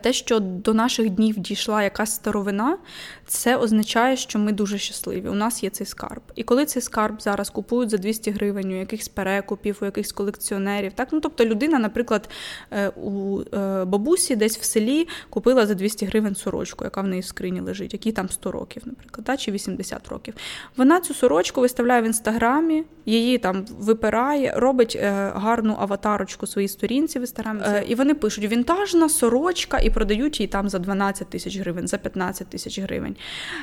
те, 0.00 0.12
що 0.12 0.40
до 0.40 0.74
наших 0.74 1.10
днів 1.10 1.38
дійшла 1.38 1.82
якась 1.82 2.14
старовина, 2.14 2.78
це 3.26 3.56
означає, 3.56 4.16
що 4.16 4.38
ми 4.38 4.52
дуже 4.52 4.78
щасливі. 4.78 5.28
У 5.28 5.34
нас 5.34 5.62
є 5.62 5.70
цей 5.70 5.86
скарб. 5.86 6.22
І 6.34 6.42
коли 6.42 6.64
цей 6.64 6.82
скарб 6.82 7.22
зараз 7.22 7.50
купують 7.50 7.90
за 7.90 7.96
200 7.96 8.30
гривень 8.30 8.72
у 8.72 8.78
якихось 8.78 9.08
перекупів, 9.08 9.78
у 9.82 9.84
якихось 9.84 10.12
колекціонерів, 10.12 10.92
так 10.92 11.08
ну 11.12 11.20
тобто 11.20 11.44
людина, 11.44 11.78
наприклад, 11.78 12.28
е, 12.70 12.88
у 12.88 13.40
е, 13.40 13.84
бабусі 13.84 14.36
десь 14.36 14.58
в 14.58 14.64
селі 14.64 15.08
купила 15.30 15.66
за 15.66 15.74
200 15.74 16.06
гривень 16.06 16.34
сорочку, 16.34 16.84
яка 16.84 17.00
в 17.00 17.06
неї 17.06 17.22
в 17.22 17.26
скрині 17.26 17.60
лежить, 17.60 17.92
якій 17.92 18.12
там 18.12 18.28
100 18.28 18.52
років, 18.52 18.82
наприклад, 18.86 19.26
так, 19.26 19.40
чи 19.40 19.52
80 19.52 20.08
років. 20.08 20.34
Вона 20.76 21.00
цю 21.00 21.14
сорочку 21.14 21.60
виставляє 21.60 22.02
в 22.02 22.04
інстаграмі, 22.04 22.84
її 23.06 23.38
там 23.38 23.64
випирає, 23.78 24.52
робить 24.56 24.98
гарну 25.34 25.76
аватарочку 25.78 26.46
своїй 26.46 26.68
сторінці 26.68 27.18
в 27.18 27.22
інстаграмі. 27.22 27.60
І 27.88 27.94
вони 27.94 28.14
пишуть: 28.14 28.44
вінтажна 28.44 29.08
сорочка 29.08 29.63
сорочка, 29.64 29.86
і 29.86 29.90
продають 29.90 30.40
її 30.40 30.48
там 30.48 30.68
за 30.68 30.78
12 30.78 31.28
тисяч 31.28 31.58
гривень, 31.58 31.88
за 31.88 31.98
15 31.98 32.48
тисяч 32.48 32.78
гривень. 32.78 33.16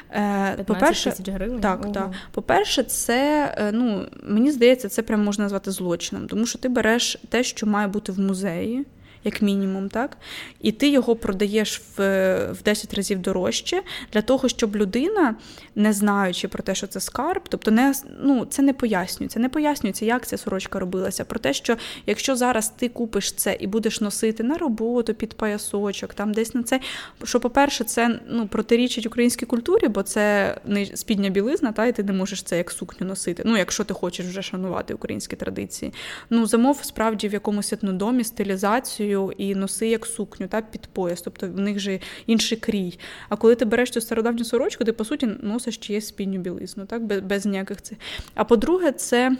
15 0.09 0.59
е, 0.59 0.63
По-перше, 0.63 1.09
тисяч 1.09 1.29
гривень? 1.29 1.59
Так, 1.59 1.91
так. 1.93 2.11
По-перше, 2.31 2.83
це 2.83 3.53
е, 3.57 3.71
ну, 3.71 4.07
мені 4.23 4.51
здається, 4.51 4.89
це 4.89 5.01
прямо 5.01 5.23
можна 5.23 5.45
назвати 5.45 5.71
злочином, 5.71 6.27
тому 6.27 6.45
що 6.45 6.59
ти 6.59 6.69
береш 6.69 7.17
те, 7.29 7.43
що 7.43 7.67
має 7.67 7.87
бути 7.87 8.11
в 8.11 8.19
музеї 8.19 8.85
як 9.23 9.41
мінімум, 9.41 9.89
так? 9.89 10.17
І 10.61 10.71
ти 10.71 10.89
його 10.89 11.15
продаєш 11.15 11.81
в 11.97 12.21
в 12.51 12.63
10 12.63 12.93
разів 12.93 13.19
дорожче 13.19 13.81
для 14.13 14.21
того, 14.21 14.49
щоб 14.49 14.75
людина, 14.75 15.35
не 15.75 15.93
знаючи 15.93 16.47
про 16.47 16.63
те, 16.63 16.75
що 16.75 16.87
це 16.87 16.99
скарб, 16.99 17.41
тобто 17.49 17.71
не 17.71 17.93
ну, 18.23 18.45
це 18.45 18.61
не 18.61 18.73
пояснюється. 18.73 19.39
Не 19.39 19.49
пояснюється, 19.49 20.05
як 20.05 20.27
ця 20.27 20.37
сорочка 20.37 20.79
робилася. 20.79 21.25
Про 21.25 21.39
те, 21.39 21.53
що 21.53 21.77
якщо 22.05 22.35
зараз 22.35 22.69
ти 22.69 22.89
купиш 22.89 23.31
це 23.31 23.57
і 23.59 23.67
будеш 23.67 24.01
носити 24.01 24.43
на 24.43 24.57
роботу 24.57 25.13
під 25.13 25.33
поясочок, 25.33 26.13
там 26.13 26.33
десь 26.33 26.55
на 26.55 26.63
це. 26.63 26.79
Що, 27.23 27.39
по-перше, 27.39 27.83
це 27.83 28.19
ну, 28.27 28.47
протирічить 28.47 29.05
українській 29.05 29.45
культурі, 29.45 29.87
бо 29.87 30.03
це 30.03 30.55
не 30.65 30.85
спідня 30.85 31.29
білизна, 31.29 31.71
та 31.71 31.85
і 31.85 31.91
ти 31.91 32.03
не 32.03 32.13
можеш 32.13 32.43
це 32.43 32.57
як 32.57 32.71
сукню 32.71 33.07
носити. 33.07 33.43
Ну, 33.45 33.57
якщо 33.57 33.83
ти 33.83 33.93
хочеш 33.93 34.25
вже 34.25 34.41
шанувати 34.41 34.93
українські 34.93 35.35
традиції. 35.35 35.93
Ну, 36.29 36.45
замов 36.45 36.79
справді 36.81 37.27
в 37.27 37.33
якомусь 37.33 37.73
етнодомі 37.73 38.23
стилізацію 38.23 39.10
сукнею 39.11 39.31
і 39.37 39.55
носи 39.55 39.87
як 39.87 40.05
сукню 40.05 40.47
та 40.47 40.61
під 40.61 40.87
пояс, 40.87 41.21
тобто 41.21 41.47
в 41.47 41.59
них 41.59 41.79
же 41.79 41.99
інший 42.27 42.57
крій. 42.57 42.99
А 43.29 43.35
коли 43.35 43.55
ти 43.55 43.65
береш 43.65 43.89
цю 43.89 44.01
стародавню 44.01 44.43
сорочку, 44.43 44.83
ти 44.83 44.93
по 44.93 45.05
суті 45.05 45.29
носиш 45.41 45.77
чиєсь 45.77 46.07
спінню 46.07 46.39
білизну, 46.39 46.85
так 46.85 47.03
без, 47.03 47.19
без 47.19 47.45
ніяких 47.45 47.81
цих. 47.81 47.97
А 48.35 48.43
по-друге, 48.43 48.91
це. 48.91 49.37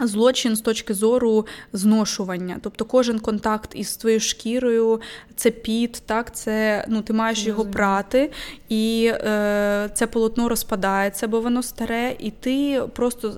Злочин 0.00 0.56
з 0.56 0.60
точки 0.60 0.94
зору 0.94 1.46
зношування, 1.72 2.58
тобто 2.62 2.84
кожен 2.84 3.18
контакт 3.18 3.70
із 3.74 3.96
твоєю 3.96 4.20
шкірою, 4.20 5.00
це 5.36 5.50
піт, 5.50 6.02
так, 6.06 6.34
це 6.34 6.84
ну 6.88 7.02
ти 7.02 7.12
маєш 7.12 7.46
його 7.46 7.64
прати, 7.64 8.30
і 8.74 9.06
е, 9.06 9.90
це 9.94 10.06
полотно 10.06 10.48
розпадається, 10.48 11.28
бо 11.28 11.40
воно 11.40 11.62
старе, 11.62 12.16
і 12.18 12.30
ти 12.30 12.82
просто 12.92 13.32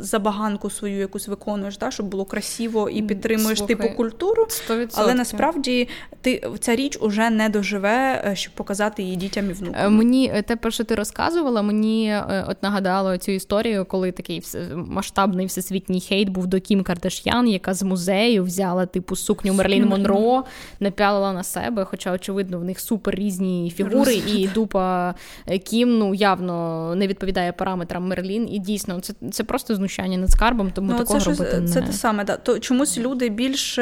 забаганку 0.00 0.70
свою 0.70 0.98
якусь 0.98 1.28
виконуєш, 1.28 1.76
так, 1.76 1.92
щоб 1.92 2.06
було 2.06 2.24
красиво 2.24 2.90
і 2.90 3.02
підтримуєш 3.02 3.58
Слухай, 3.58 3.76
типу 3.76 3.96
культуру. 3.96 4.46
100%. 4.70 4.88
Але 4.94 5.14
насправді 5.14 5.88
ти 6.20 6.50
ця 6.60 6.76
річ 6.76 6.98
уже 7.00 7.30
не 7.30 7.48
доживе, 7.48 8.22
е, 8.26 8.36
щоб 8.36 8.54
показати 8.54 9.02
її 9.02 9.16
дітям 9.16 9.50
і 9.50 9.52
внукам. 9.52 9.86
Е, 9.86 9.88
мені 9.88 10.32
е, 10.34 10.42
те, 10.42 10.56
про 10.56 10.70
що 10.70 10.84
ти 10.84 10.94
розказувала, 10.94 11.62
мені 11.62 12.16
от 12.48 12.62
нагадало 12.62 13.16
цю 13.16 13.32
історію, 13.32 13.84
коли 13.84 14.12
такий 14.12 14.42
масштабний 14.74 15.46
всесвітній 15.46 16.00
хейт 16.00 16.28
був 16.28 16.46
до 16.46 16.60
Кім 16.60 16.82
Кардаш'ян, 16.82 17.48
яка 17.48 17.74
з 17.74 17.82
музею 17.82 18.44
взяла 18.44 18.86
типу 18.86 19.16
сукню 19.16 19.54
Мерлін 19.54 19.86
Монро, 19.86 20.44
напялила 20.80 21.32
на 21.32 21.42
себе. 21.42 21.84
Хоча, 21.84 22.12
очевидно, 22.12 22.58
в 22.58 22.64
них 22.64 22.80
супер 22.80 23.14
різні 23.14 23.72
фігури, 23.76 24.14
і 24.14 24.48
дупа 24.54 25.14
е, 25.46 25.58
Кім 25.58 25.98
ну 25.98 26.14
явно 26.14 26.94
не 26.94 27.06
відповідає 27.06 27.52
параметрам 27.52 28.08
Мерлін. 28.08 28.48
І 28.50 28.58
дійсно, 28.58 29.00
це 29.00 29.14
це 29.32 29.44
просто 29.44 29.74
знущання 29.74 30.18
над 30.18 30.30
скарбом, 30.30 30.70
тому 30.70 30.92
ну, 30.92 30.98
такого 30.98 31.20
це 31.20 31.30
робити 31.30 31.50
ж, 31.50 31.60
не... 31.60 31.68
Це 31.68 31.82
те 31.82 31.92
саме. 31.92 32.24
Да. 32.24 32.36
То 32.36 32.58
чомусь 32.58 32.98
люди 32.98 33.28
більш 33.28 33.78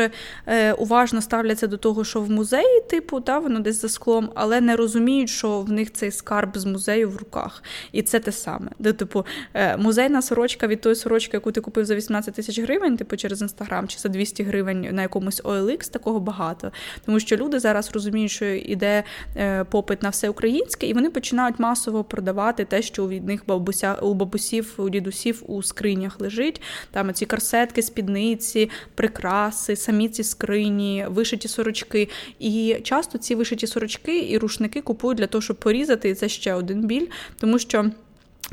е, 0.47 0.73
уважно 0.73 1.23
ставляться 1.23 1.67
до 1.67 1.77
того, 1.77 2.05
що 2.05 2.21
в 2.21 2.31
музеї, 2.31 2.81
типу, 2.91 3.21
та 3.21 3.39
воно 3.39 3.61
десь 3.61 3.81
за 3.81 3.89
склом, 3.89 4.31
але 4.35 4.61
не 4.61 4.77
розуміють, 4.77 5.31
що 5.31 5.61
в 5.61 5.73
них 5.73 5.93
цей 5.93 6.11
скарб 6.11 6.59
з 6.59 6.65
музею 6.65 7.11
в 7.11 7.17
руках. 7.17 7.63
І 7.93 8.03
це 8.03 8.21
те 8.21 8.33
саме. 8.33 8.71
Де, 8.79 8.93
типу, 8.93 9.27
е, 9.55 9.77
музейна 9.77 10.23
сорочка 10.23 10.67
від 10.67 10.81
тої 10.81 10.95
сорочки, 10.95 11.37
яку 11.37 11.53
ти 11.53 11.61
купив 11.61 11.85
за 11.85 11.95
18 11.95 12.35
тисяч 12.35 12.61
гривень, 12.61 12.97
типу 12.97 13.17
через 13.17 13.43
інстаграм, 13.43 13.89
чи 13.89 13.99
за 13.99 14.09
200 14.09 14.43
гривень 14.43 14.89
на 14.93 15.03
якомусь 15.03 15.43
OLX, 15.43 15.91
такого 15.91 16.21
багато. 16.21 16.73
Тому 17.07 17.21
що 17.21 17.37
люди 17.37 17.59
зараз 17.59 17.91
розуміють, 17.93 18.31
що 18.31 18.45
йде 18.45 19.05
е, 19.37 19.65
попит 19.65 20.03
на 20.03 20.09
все 20.09 20.29
українське, 20.53 20.87
і 20.87 20.93
вони 20.93 21.11
починають 21.11 21.59
масово 21.59 22.05
продавати 22.05 22.65
те, 22.65 22.83
що 22.83 23.09
від 23.09 23.25
них 23.25 23.43
бабуся 23.47 23.95
у 23.95 24.15
бабусів, 24.15 24.75
у 24.77 24.89
дідусів 24.89 25.43
у 25.47 25.63
скринях 25.63 26.21
лежить. 26.21 26.61
Там 26.91 27.13
ці 27.15 27.27
корсетки, 27.27 27.83
спідниці, 27.83 28.71
прикраси, 28.95 29.77
самі 29.77 30.09
ці 30.09 30.25
скрині, 30.25 31.07
вишиті 31.09 31.49
сорочки. 31.49 32.09
І 32.39 32.77
часто 32.83 33.19
ці 33.19 33.35
вишиті 33.35 33.67
сорочки 33.67 34.31
і 34.31 34.39
рушники 34.39 34.81
купують 34.81 35.19
для 35.19 35.27
того, 35.27 35.43
щоб 35.43 35.57
порізати, 35.57 36.09
і 36.09 36.15
це 36.15 36.29
ще 36.29 36.55
один 36.55 36.87
біль, 36.87 37.07
тому 37.41 37.59
що. 37.59 37.91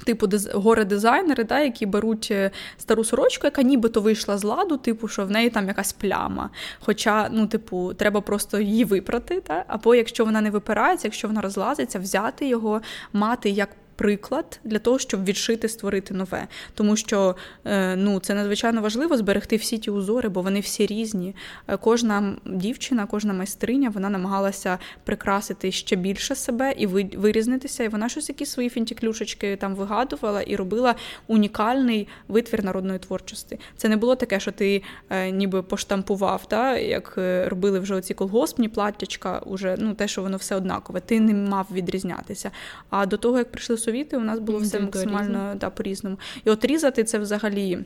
Типу, 0.05 0.27
горе-дизайнери, 0.53 1.43
да, 1.43 1.59
які 1.59 1.85
беруть 1.85 2.27
е, 2.31 2.51
стару 2.77 3.03
сорочку, 3.03 3.47
яка 3.47 3.61
нібито 3.61 4.01
вийшла 4.01 4.37
з 4.37 4.43
ладу, 4.43 4.77
типу, 4.77 5.07
що 5.07 5.25
в 5.25 5.31
неї 5.31 5.49
там 5.49 5.67
якась 5.67 5.93
пляма. 5.93 6.49
Хоча, 6.79 7.29
ну, 7.31 7.47
типу, 7.47 7.93
треба 7.93 8.21
просто 8.21 8.59
її 8.59 8.85
випрати. 8.85 9.43
Да? 9.47 9.63
Або 9.67 9.95
якщо 9.95 10.25
вона 10.25 10.41
не 10.41 10.49
випирається, 10.49 11.07
якщо 11.07 11.27
вона 11.27 11.41
розлазиться, 11.41 11.99
взяти 11.99 12.47
його, 12.47 12.81
мати 13.13 13.49
як 13.49 13.69
приклад 13.99 14.59
для 14.63 14.79
того, 14.79 14.99
щоб 14.99 15.25
відшити, 15.25 15.69
створити 15.69 16.13
нове. 16.13 16.47
Тому 16.73 16.95
що 16.95 17.35
е, 17.65 17.95
ну, 17.95 18.19
це 18.19 18.33
надзвичайно 18.33 18.81
важливо 18.81 19.17
зберегти 19.17 19.55
всі 19.55 19.77
ті 19.77 19.91
узори, 19.91 20.29
бо 20.29 20.41
вони 20.41 20.59
всі 20.59 20.85
різні. 20.85 21.35
Е, 21.67 21.77
кожна 21.77 22.35
дівчина, 22.45 23.05
кожна 23.05 23.33
майстриня 23.33 23.89
вона 23.89 24.09
намагалася 24.09 24.77
прикрасити 25.03 25.71
ще 25.71 25.95
більше 25.95 26.35
себе 26.35 26.73
і 26.77 26.87
вирізнитися. 26.87 27.83
І 27.83 27.87
вона 27.87 28.09
щось 28.09 28.29
якісь 28.29 28.49
свої 28.49 28.69
фінтіклюшечки 28.69 29.55
там 29.55 29.75
вигадувала 29.75 30.41
і 30.41 30.55
робила 30.55 30.95
унікальний 31.27 32.07
витвір 32.27 32.63
народної 32.63 32.99
творчості. 32.99 33.59
Це 33.77 33.89
не 33.89 33.97
було 33.97 34.15
таке, 34.15 34.39
що 34.39 34.51
ти 34.51 34.83
е, 35.09 35.31
ніби 35.31 35.61
поштампував, 35.61 36.45
та, 36.45 36.77
як 36.77 37.13
робили 37.45 37.79
вже 37.79 37.95
оці 37.95 38.13
колгоспні 38.13 38.69
платтячка, 38.69 39.39
уже 39.39 39.75
ну 39.79 39.93
те, 39.93 40.07
що 40.07 40.21
воно 40.21 40.37
все 40.37 40.55
однакове. 40.55 40.99
Ти 40.99 41.19
не 41.19 41.33
мав 41.33 41.67
відрізнятися. 41.71 42.51
А 42.89 43.05
до 43.05 43.17
того, 43.17 43.37
як 43.37 43.51
прийшли 43.51 43.75
совіти, 43.89 44.17
у 44.17 44.19
нас 44.19 44.39
було 44.39 44.59
все 44.59 44.79
максимально 44.79 45.55
да, 45.55 45.69
по-різному. 45.69 46.17
І 46.45 46.49
от 46.49 46.65
різати 46.65 47.03
це 47.03 47.19
взагалі. 47.19 47.79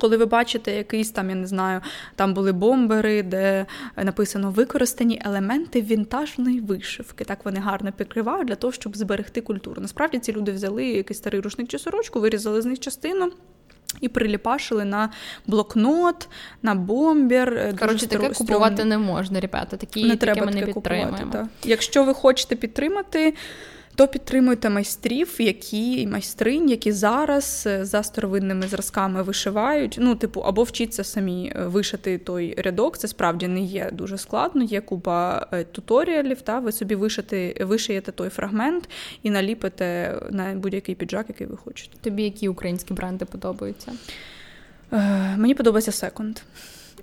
Коли 0.00 0.16
ви 0.16 0.26
бачите 0.26 0.76
якийсь 0.76 1.10
там, 1.10 1.30
я 1.30 1.36
не 1.36 1.46
знаю, 1.46 1.80
там 2.16 2.34
були 2.34 2.52
бомбери, 2.52 3.22
де 3.22 3.66
написано 3.96 4.50
використані 4.50 5.22
елементи 5.24 5.82
вінтажної 5.82 6.60
вишивки. 6.60 7.24
Так 7.24 7.44
вони 7.44 7.60
гарно 7.60 7.92
підкривають 7.92 8.48
для 8.48 8.54
того, 8.54 8.72
щоб 8.72 8.96
зберегти 8.96 9.40
культуру. 9.40 9.82
Насправді 9.82 10.18
ці 10.18 10.32
люди 10.32 10.52
взяли 10.52 10.86
якийсь 10.86 11.18
старий 11.18 11.40
рушник 11.40 11.68
чи 11.68 11.78
сорочку, 11.78 12.20
вирізали 12.20 12.62
з 12.62 12.66
них 12.66 12.80
частину. 12.80 13.32
І 14.00 14.08
приліпашили 14.08 14.84
на 14.84 15.10
блокнот, 15.46 16.28
на 16.62 16.74
бомбер. 16.74 17.54
Е, 17.54 17.74
Коротше, 17.80 18.06
таке 18.06 18.28
купувати 18.28 18.84
не 18.84 18.98
можна, 18.98 19.40
ребята. 19.40 19.76
Такі, 19.76 20.02
не 20.02 20.16
таке 20.16 20.32
треба 20.32 20.46
ми 20.46 20.52
не 20.52 20.66
підтримуємо. 20.66 21.16
Купувати, 21.16 21.48
Якщо 21.64 22.04
ви 22.04 22.14
хочете 22.14 22.56
підтримати 22.56 23.34
то 23.98 24.08
підтримуйте 24.08 24.70
майстрів, 24.70 25.34
які 25.38 26.06
майстринь, 26.06 26.70
які 26.70 26.92
зараз 26.92 27.64
е, 27.66 27.84
за 27.84 28.02
старовинними 28.02 28.66
зразками 28.66 29.22
вишивають. 29.22 29.96
Ну, 30.00 30.14
типу, 30.14 30.40
або 30.40 30.62
вчіться 30.62 31.04
самі 31.04 31.52
е, 31.56 31.66
вишити 31.66 32.18
той 32.18 32.54
рядок. 32.58 32.98
Це 32.98 33.08
справді 33.08 33.48
не 33.48 33.60
є 33.60 33.90
дуже 33.92 34.18
складно. 34.18 34.62
Є 34.62 34.80
купа 34.80 35.46
е, 35.52 35.64
туторіалів. 35.64 36.40
Та 36.40 36.58
ви 36.58 36.72
собі 36.72 36.94
вишити, 36.94 37.56
вишиєте 37.60 38.12
той 38.12 38.28
фрагмент 38.28 38.88
і 39.22 39.30
наліпите 39.30 40.18
на 40.30 40.54
будь-який 40.54 40.94
піджак, 40.94 41.26
який 41.28 41.46
ви 41.46 41.56
хочете. 41.56 41.96
Тобі 42.00 42.22
які 42.22 42.48
українські 42.48 42.94
бренди 42.94 43.24
подобаються? 43.24 43.92
Мені 45.36 45.54
подобається 45.54 45.92
секонд. 45.92 46.38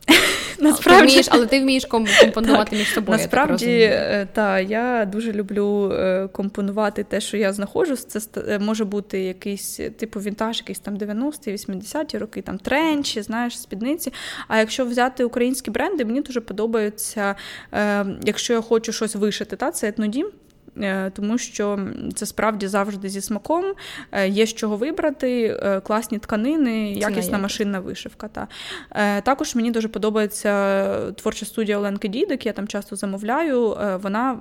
Насправді, 0.60 1.02
ти 1.02 1.12
вмієш, 1.12 1.28
але 1.30 1.46
ти 1.46 1.60
вмієш 1.60 1.86
компонувати 1.86 2.70
так, 2.70 2.80
між 2.80 2.94
собою. 2.94 3.18
Насправді, 3.18 3.72
я 3.72 4.28
та 4.34 4.60
я 4.60 5.06
дуже 5.06 5.34
люблю 5.34 5.92
е, 5.94 6.28
компонувати 6.28 7.04
те, 7.04 7.22
що 7.22 7.38
я 7.38 7.54
знаходжу. 7.54 7.96
Це 7.96 8.42
е, 8.48 8.60
може 8.60 8.86
бути 8.86 9.20
якийсь 9.20 9.80
типу 9.98 10.20
вінтаж, 10.20 10.60
якийсь 10.60 10.80
там 10.80 10.98
90-ті, 10.98 11.52
80-ті 11.52 12.18
роки, 12.18 12.42
там 12.42 12.58
тренчі, 12.58 13.22
знаєш, 13.22 13.60
спідниці. 13.60 14.14
А 14.48 14.60
якщо 14.60 14.86
взяти 14.86 15.24
українські 15.24 15.72
бренди, 15.72 16.06
мені 16.06 16.22
дуже 16.22 16.42
подобається, 16.42 17.36
е, 17.74 18.06
якщо 18.24 18.54
я 18.54 18.62
хочу 18.62 18.92
щось 18.92 19.16
вишити, 19.16 19.56
та 19.56 19.72
це 19.72 19.88
етнодім. 19.88 20.32
Е, 20.82 21.10
тому 21.10 21.38
що 21.38 21.80
це 22.16 22.26
справді 22.26 22.68
завжди 22.68 23.10
зі 23.10 23.22
смаком. 23.22 23.66
Е, 24.12 24.28
є 24.28 24.46
з 24.46 24.54
чого 24.54 24.78
вибрати, 24.78 25.60
е, 25.64 25.80
класні 25.80 26.20
тканини, 26.20 26.92
якісна 26.92 27.38
машинна 27.38 27.80
вишивка. 27.80 28.28
Та. 28.28 28.48
Також 29.22 29.56
мені 29.56 29.72
дуже 29.72 29.88
подобається 29.88 31.12
творча 31.12 31.46
студія 31.46 31.78
Оленки 31.78 32.08
Дідик, 32.08 32.46
я 32.46 32.54
там 32.54 32.68
часто 32.68 32.96
замовляю. 32.96 33.78
Вона 34.02 34.40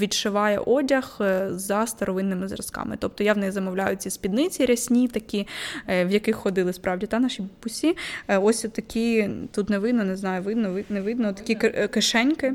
відшиває 0.00 0.58
одяг 0.58 1.20
за 1.50 1.86
старовинними 1.86 2.48
зразками. 2.48 2.96
Тобто 3.00 3.24
я 3.24 3.32
в 3.32 3.38
неї 3.38 3.52
замовляю 3.52 3.96
ці 3.96 4.10
спідниці 4.10 4.66
рясні, 4.66 5.08
такі, 5.08 5.46
в 5.88 6.10
яких 6.10 6.36
ходили 6.36 6.72
справді 6.72 7.06
та 7.06 7.18
наші 7.18 7.42
бабусі. 7.42 7.96
Ось 8.28 8.66
такі, 8.72 9.30
тут 9.52 9.70
не 9.70 9.78
видно, 9.78 10.04
не 10.04 10.16
знаю, 10.16 10.42
видно, 10.42 10.78
не 10.88 11.00
видно, 11.00 11.32
такі 11.32 11.54
кишеньки. 11.88 12.54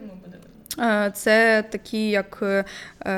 Е, 0.80 1.12
це 1.16 1.64
такі, 1.70 2.10
як 2.10 2.40
е, 2.42 2.66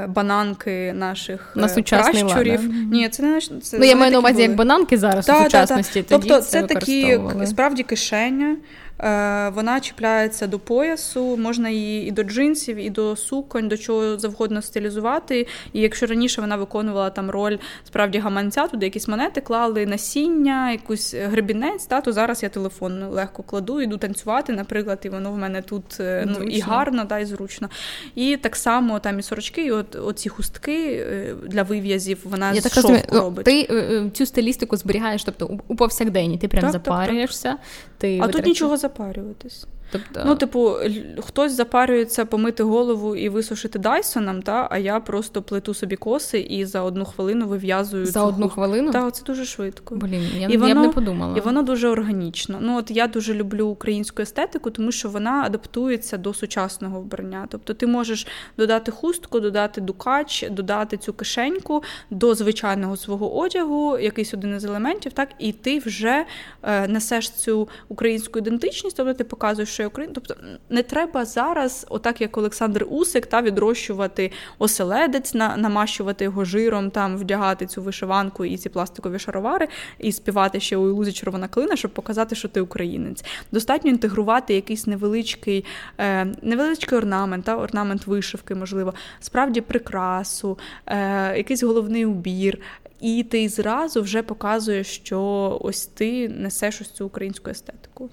бананки 0.08 0.94
наших 0.94 1.54
на 1.56 1.68
е, 1.68 1.82
пращурів. 1.82 2.62
Ні, 2.92 3.10
це 3.10 3.24
не 3.24 3.30
наш 3.30 3.50
це 3.62 3.78
Ну, 3.80 3.86
я 3.86 3.96
маю 3.96 4.12
на 4.12 4.20
увазі 4.20 4.42
як 4.42 4.56
бананки 4.56 4.98
зараз 4.98 5.26
та, 5.26 5.40
у 5.40 5.44
сучасності. 5.44 6.04
Та, 6.04 6.10
та. 6.10 6.18
Тобто 6.18 6.42
це, 6.42 6.62
це 6.62 6.68
такі 6.68 7.20
справді 7.46 7.84
кишеня. 7.84 8.56
Е, 9.00 9.50
вона 9.50 9.80
чіпляється 9.80 10.48
до 10.48 10.60
поясу, 10.60 11.38
можна 11.38 11.70
її 11.70 12.08
і 12.08 12.12
до 12.12 12.24
джинсів, 12.24 12.78
і 12.78 12.90
до 12.90 13.16
суконь, 13.16 13.68
до 13.68 13.78
чого 13.78 14.18
завгодно 14.20 14.62
стилізувати. 14.62 15.48
І 15.74 15.82
якщо 15.82 16.06
раніше 16.06 16.42
вона 16.42 16.56
виконувала 16.56 17.10
там 17.10 17.30
роль 17.30 17.58
справді 17.84 18.20
гаманця, 18.20 18.68
туди 18.68 18.86
якісь 18.86 19.08
монети 19.08 19.42
клали, 19.42 19.86
насіння, 19.86 20.72
якусь 20.72 21.14
гребінець, 21.14 21.86
та, 21.86 22.02
то 22.02 22.12
зараз 22.12 22.44
я 22.44 22.50
телефон 22.50 23.04
легко 23.04 23.44
кладу, 23.44 23.82
йду 23.82 23.98
танцювати, 23.98 24.54
наприклад, 24.54 25.00
і 25.04 25.10
воно 25.10 25.32
в 25.32 25.38
мене 25.38 25.62
тут 25.62 26.00
е, 26.00 26.24
ну, 26.28 26.44
і 26.44 26.60
гарно, 26.60 27.06
та, 27.06 27.20
і 27.20 27.26
зручно. 27.26 27.70
І 28.16 28.38
так 28.38 28.56
само 28.56 29.00
там 29.00 29.20
і 29.20 29.24
сорочки, 29.24 29.66
і 29.66 29.72
от 29.72 29.96
оці 29.96 30.30
хустки 30.30 31.06
е, 31.12 31.36
для 31.48 31.64
вив'язів, 31.64 32.20
вона 32.24 32.54
я 32.54 32.62
з 32.62 32.64
так 32.64 32.74
шовку 32.74 33.08
ну, 33.12 33.20
робить. 33.20 33.46
Ти 33.46 34.10
цю 34.14 34.26
стилістику 34.26 34.78
зберігаєш, 34.78 35.24
тобто 35.24 35.60
у 35.68 35.76
повсякденні, 35.76 36.38
ти 36.38 36.48
прям 36.48 36.62
так, 36.62 36.72
запарюєшся. 36.72 37.50
Так, 37.50 37.60
ти 37.98 38.20
А 38.24 38.28
тут 38.28 38.46
нічого 38.46 38.78
запарюватись. 38.78 39.68
Тобто... 39.92 40.24
Ну, 40.26 40.36
типу, 40.36 40.74
хтось 41.20 41.52
запарюється 41.52 42.26
помити 42.26 42.64
голову 42.64 43.16
і 43.16 43.30
висушити 43.30 43.80
Дайсоном, 43.80 44.42
та, 44.42 44.68
а 44.72 44.78
я 44.78 45.00
просто 45.00 45.42
плету 45.42 45.74
собі 45.74 45.96
коси 45.96 46.40
і 46.40 46.66
за 46.66 46.82
одну 46.82 47.06
хвилину 47.06 47.48
вив'язую. 47.48 48.06
За 48.06 48.20
цю 48.20 48.26
одну 48.26 48.50
хвилину? 48.50 48.92
Так, 48.92 49.16
це 49.16 49.24
дуже 49.24 49.46
швидко. 49.46 49.96
Блін, 49.96 50.24
я, 50.38 50.48
і 50.48 50.58
воно, 50.58 50.70
я 50.70 50.76
б 50.76 50.78
не 50.78 50.90
подумала. 50.90 51.38
І 51.38 51.42
воно 51.42 51.64
дуже 51.64 51.88
органічно. 51.88 52.58
Ну, 52.62 52.78
от 52.78 52.92
Я 52.92 53.08
дуже 53.08 53.34
люблю 53.34 53.68
українську 53.68 54.22
естетику, 54.22 54.70
тому 54.70 54.92
що 54.92 55.10
вона 55.10 55.44
адаптується 55.46 56.18
до 56.18 56.34
сучасного 56.34 57.00
вбрання. 57.02 57.48
Тобто 57.50 57.74
ти 57.74 57.88
можеш 57.88 58.28
додати 58.58 58.92
хустку, 58.92 59.40
додати 59.40 59.82
дукач, 59.82 60.46
додати 60.52 60.98
цю 60.98 61.14
кишеньку 61.14 61.84
до 62.10 62.36
звичайного 62.36 62.98
свого 62.98 63.38
одягу, 63.38 64.00
якийсь 64.00 64.34
один 64.34 64.56
із 64.56 64.66
елементів, 64.66 65.14
так, 65.14 65.30
і 65.40 65.52
ти 65.52 65.80
вже 65.80 66.26
е, 66.64 66.88
несеш 66.88 67.30
цю 67.30 67.70
українську 67.88 68.40
ідентичність, 68.40 68.98
тобто 68.98 69.14
ти 69.14 69.24
показуєш 69.24 69.77
що 69.78 69.88
Україна. 69.88 70.14
Тобто 70.16 70.36
не 70.70 70.84
треба 70.84 71.26
зараз, 71.26 71.86
отак 71.90 72.22
як 72.22 72.38
Олександр 72.38 72.86
Усик, 72.90 73.26
та 73.26 73.42
відрощувати 73.42 74.32
оселедець, 74.60 75.34
на, 75.34 75.58
намащувати 75.58 76.24
його 76.24 76.46
жиром, 76.46 76.92
там 76.92 77.18
вдягати 77.18 77.66
цю 77.66 77.82
вишиванку 77.82 78.46
і 78.46 78.58
ці 78.58 78.70
пластикові 78.70 79.20
шаровари, 79.20 79.68
і 80.00 80.12
співати 80.12 80.60
ще 80.60 80.78
у 80.78 80.90
ілузі 80.90 81.12
червона 81.12 81.48
клина, 81.48 81.76
щоб 81.76 81.92
показати, 81.92 82.36
що 82.36 82.48
ти 82.48 82.62
українець. 82.62 83.26
Достатньо 83.52 83.92
інтегрувати 83.92 84.54
якийсь 84.54 84.88
невеличкий 84.88 85.66
е, 85.98 86.26
невеличкий 86.42 86.98
орнамент, 86.98 87.46
та 87.46 87.58
орнамент 87.58 88.08
вишивки, 88.08 88.56
можливо, 88.56 88.94
справді 89.20 89.62
прикрасу, 89.62 90.58
е, 90.86 91.38
якийсь 91.38 91.64
головний 91.64 92.06
убір. 92.06 92.60
І 93.02 93.24
ти 93.24 93.50
зразу 93.50 94.02
вже 94.02 94.24
показуєш, 94.24 94.88
що 94.88 95.22
ось 95.62 95.86
ти 95.86 96.30
несеш 96.30 96.82
ось 96.82 96.92
цю 96.92 97.06
українську 97.06 97.50
естетику. 97.50 98.10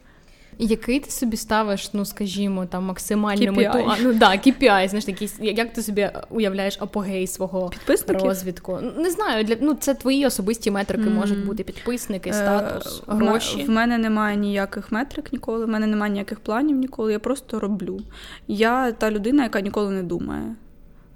Який 0.59 1.01
ти 1.01 1.11
собі 1.11 1.37
ставиш, 1.37 1.93
ну 1.93 2.05
скажімо, 2.05 2.67
там 2.67 2.85
максимальну 2.85 3.53
мету? 3.53 3.79
А, 3.89 3.97
ну 4.03 4.13
да, 4.13 4.31
KPI, 4.31 4.89
знаєш, 4.89 5.09
якісь, 5.09 5.37
як 5.41 5.73
ти 5.73 5.83
собі 5.83 6.11
уявляєш 6.31 6.77
апогей 6.81 7.27
свого 7.27 7.73
розвідку? 8.09 8.79
Не 8.97 9.11
знаю, 9.11 9.45
для 9.45 9.57
ну 9.61 9.75
це 9.75 9.95
твої 9.95 10.27
особисті 10.27 10.71
метрики 10.71 11.05
mm. 11.05 11.15
можуть 11.15 11.47
бути 11.47 11.63
підписники, 11.63 12.31
е, 12.31 12.33
статус, 12.33 13.03
е, 13.09 13.13
гроші. 13.15 13.65
В 13.65 13.71
мене 13.71 13.99
немає 13.99 14.37
ніяких 14.37 14.93
метрик 14.93 15.33
ніколи, 15.33 15.65
в 15.65 15.69
мене 15.69 15.87
немає 15.87 16.13
ніяких 16.13 16.41
планів 16.41 16.77
ніколи. 16.77 17.13
Я 17.13 17.19
просто 17.19 17.61
роблю. 17.61 18.01
Я 18.49 18.93
та 18.93 19.11
людина, 19.11 19.43
яка 19.43 19.61
ніколи 19.61 19.91
не 19.91 20.03
думає. 20.03 20.55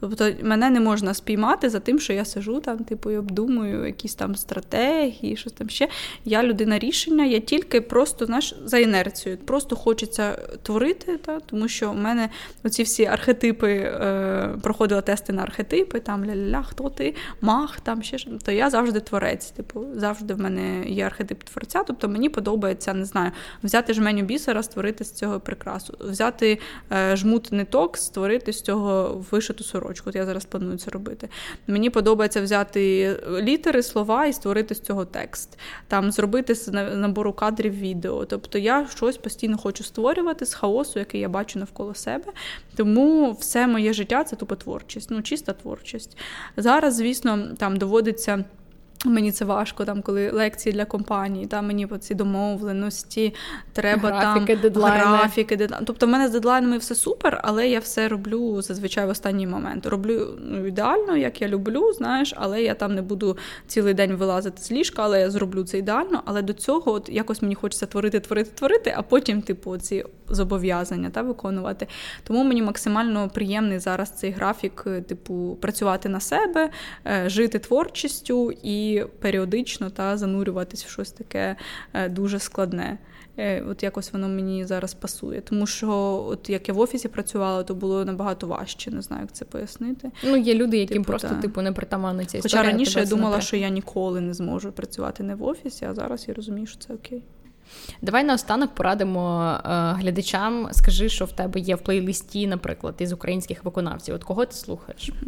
Тобто 0.00 0.30
мене 0.42 0.70
не 0.70 0.80
можна 0.80 1.14
спіймати 1.14 1.70
за 1.70 1.80
тим, 1.80 1.98
що 1.98 2.12
я 2.12 2.24
сижу 2.24 2.60
там, 2.60 2.78
типу, 2.78 3.10
і 3.10 3.16
обдумую 3.16 3.86
якісь 3.86 4.14
там 4.14 4.34
стратегії, 4.36 5.36
щось 5.36 5.52
там 5.52 5.68
ще. 5.68 5.88
Я 6.24 6.42
людина 6.42 6.78
рішення, 6.78 7.24
я 7.24 7.40
тільки 7.40 7.80
просто 7.80 8.26
знаєш, 8.26 8.54
за 8.64 8.78
інерцією. 8.78 9.38
Просто 9.44 9.76
хочеться 9.76 10.32
творити, 10.62 11.16
та, 11.16 11.40
тому 11.40 11.68
що 11.68 11.90
в 11.90 11.96
мене 11.96 12.28
оці 12.64 12.82
всі 12.82 13.04
архетипи 13.04 13.72
е, 13.72 14.56
проходила 14.62 15.00
тести 15.00 15.32
на 15.32 15.42
архетипи, 15.42 16.00
там 16.00 16.24
ля-ля-ля, 16.24 16.62
хто 16.62 16.90
ти, 16.90 17.14
мах, 17.40 17.80
там 17.80 18.02
ще 18.02 18.18
ж. 18.18 18.28
То 18.44 18.52
я 18.52 18.70
завжди 18.70 19.00
творець. 19.00 19.50
Типу, 19.50 19.84
завжди 19.94 20.34
в 20.34 20.40
мене 20.40 20.84
є 20.86 21.06
архетип 21.06 21.44
творця. 21.44 21.82
Тобто 21.86 22.08
мені 22.08 22.28
подобається, 22.28 22.94
не 22.94 23.04
знаю, 23.04 23.32
взяти 23.62 23.94
жменю 23.94 24.22
бісера, 24.22 24.62
створити 24.62 25.04
з 25.04 25.12
цього 25.12 25.40
прикрасу, 25.40 25.94
взяти 26.00 26.58
е, 26.92 27.16
жмут 27.16 27.52
ниток, 27.52 27.96
створити 27.96 28.52
з 28.52 28.62
цього 28.62 29.24
вишиту 29.30 29.64
сорочку 29.64 29.87
сорочку. 29.88 30.10
От 30.10 30.16
я 30.16 30.26
зараз 30.26 30.44
планую 30.44 30.78
це 30.78 30.90
робити. 30.90 31.28
Мені 31.66 31.90
подобається 31.90 32.42
взяти 32.42 33.16
літери, 33.40 33.82
слова 33.82 34.26
і 34.26 34.32
створити 34.32 34.74
з 34.74 34.80
цього 34.80 35.04
текст, 35.04 35.58
там 35.88 36.12
зробити 36.12 36.54
з 36.54 36.68
набору 36.96 37.32
кадрів 37.32 37.74
відео. 37.74 38.24
Тобто 38.24 38.58
я 38.58 38.86
щось 38.96 39.16
постійно 39.16 39.58
хочу 39.58 39.84
створювати 39.84 40.46
з 40.46 40.54
хаосу, 40.54 40.98
який 40.98 41.20
я 41.20 41.28
бачу 41.28 41.58
навколо 41.58 41.94
себе. 41.94 42.32
Тому 42.76 43.32
все 43.32 43.66
моє 43.66 43.92
життя 43.92 44.24
це 44.24 44.36
тупо 44.36 44.56
творчість, 44.56 45.10
ну 45.10 45.22
чиста 45.22 45.52
творчість. 45.52 46.16
Зараз, 46.56 46.94
звісно, 46.94 47.48
там 47.58 47.76
доводиться. 47.76 48.44
Мені 49.04 49.32
це 49.32 49.44
важко, 49.44 49.84
там, 49.84 50.02
коли 50.02 50.30
лекції 50.30 50.72
для 50.72 50.84
компанії, 50.84 51.46
там 51.46 51.66
мені 51.66 51.86
по 51.86 51.98
ці 51.98 52.14
домовленості, 52.14 53.34
треба 53.72 54.08
графіки, 54.08 54.52
там 54.52 54.62
дедлайни. 54.62 55.04
графіки, 55.04 55.56
дедлайни. 55.56 55.86
Тобто 55.86 56.06
в 56.06 56.08
мене 56.08 56.28
з 56.28 56.30
дедлайнами 56.30 56.78
все 56.78 56.94
супер, 56.94 57.40
але 57.44 57.68
я 57.68 57.78
все 57.78 58.08
роблю 58.08 58.62
зазвичай 58.62 59.06
в 59.06 59.08
останній 59.08 59.46
момент. 59.46 59.86
Роблю 59.86 60.38
ну, 60.40 60.66
ідеально, 60.66 61.16
як 61.16 61.42
я 61.42 61.48
люблю, 61.48 61.92
знаєш, 61.92 62.34
але 62.36 62.62
я 62.62 62.74
там 62.74 62.94
не 62.94 63.02
буду 63.02 63.36
цілий 63.66 63.94
день 63.94 64.12
вилазити 64.12 64.62
з 64.62 64.72
ліжка, 64.72 65.02
але 65.02 65.20
я 65.20 65.30
зроблю 65.30 65.64
це 65.64 65.78
ідеально. 65.78 66.22
Але 66.24 66.42
до 66.42 66.52
цього 66.52 66.92
от 66.92 67.08
якось 67.08 67.42
мені 67.42 67.54
хочеться 67.54 67.86
творити, 67.86 68.20
творити, 68.20 68.50
творити, 68.54 68.94
а 68.96 69.02
потім, 69.02 69.42
типу, 69.42 69.76
ці 69.76 70.04
зобов'язання 70.28 71.10
та 71.10 71.22
виконувати. 71.22 71.86
Тому 72.24 72.44
мені 72.44 72.62
максимально 72.62 73.28
приємний 73.34 73.78
зараз 73.78 74.10
цей 74.10 74.30
графік, 74.30 74.86
типу, 75.08 75.58
працювати 75.60 76.08
на 76.08 76.20
себе, 76.20 76.70
е, 77.06 77.28
жити 77.28 77.58
творчістю 77.58 78.52
і 78.62 78.87
періодично 79.20 79.90
та 79.90 80.16
занурюватись 80.16 80.84
в 80.84 80.88
щось 80.88 81.10
таке 81.10 81.56
е, 81.94 82.08
дуже 82.08 82.38
складне. 82.38 82.98
Е, 83.38 83.62
от 83.70 83.82
якось 83.82 84.12
воно 84.12 84.28
мені 84.28 84.64
зараз 84.64 84.94
пасує. 84.94 85.40
Тому 85.40 85.66
що, 85.66 85.90
от 86.28 86.50
як 86.50 86.68
я 86.68 86.74
в 86.74 86.80
офісі 86.80 87.08
працювала, 87.08 87.62
то 87.62 87.74
було 87.74 88.04
набагато 88.04 88.46
важче. 88.46 88.90
Не 88.90 89.02
знаю, 89.02 89.22
як 89.22 89.32
це 89.32 89.44
пояснити. 89.44 90.10
Ну, 90.24 90.36
є 90.36 90.54
люди, 90.54 90.78
яким 90.78 90.96
типу, 90.96 91.04
просто 91.04 91.28
та. 91.28 91.34
типу 91.34 91.62
не 91.62 91.72
притаманна 91.72 92.24
ця 92.24 92.38
історія. 92.38 92.58
Хоча 92.58 92.72
раніше 92.72 93.00
я 93.00 93.06
думала, 93.06 93.40
що 93.40 93.56
я 93.56 93.68
ніколи 93.68 94.20
не 94.20 94.34
зможу 94.34 94.72
працювати 94.72 95.22
не 95.22 95.34
в 95.34 95.44
офісі, 95.44 95.84
а 95.84 95.94
зараз 95.94 96.28
я 96.28 96.34
розумію, 96.34 96.66
що 96.66 96.78
це 96.78 96.94
окей. 96.94 97.22
Давай 98.02 98.24
наостанок 98.24 98.74
порадимо 98.74 99.54
е, 99.64 99.68
глядачам. 99.92 100.68
Скажи, 100.72 101.08
що 101.08 101.24
в 101.24 101.32
тебе 101.32 101.60
є 101.60 101.74
в 101.74 101.78
плейлисті, 101.78 102.46
наприклад, 102.46 102.94
із 102.98 103.12
українських 103.12 103.64
виконавців. 103.64 104.14
От 104.14 104.24
кого 104.24 104.46
ти 104.46 104.54
слухаєш? 104.54 105.12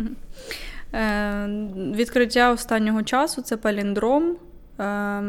Е, 0.94 1.46
Відкриття 1.94 2.52
останнього 2.52 3.02
часу 3.02 3.42
це 3.42 3.56
паліндром, 3.56 4.36
е, 4.80 5.22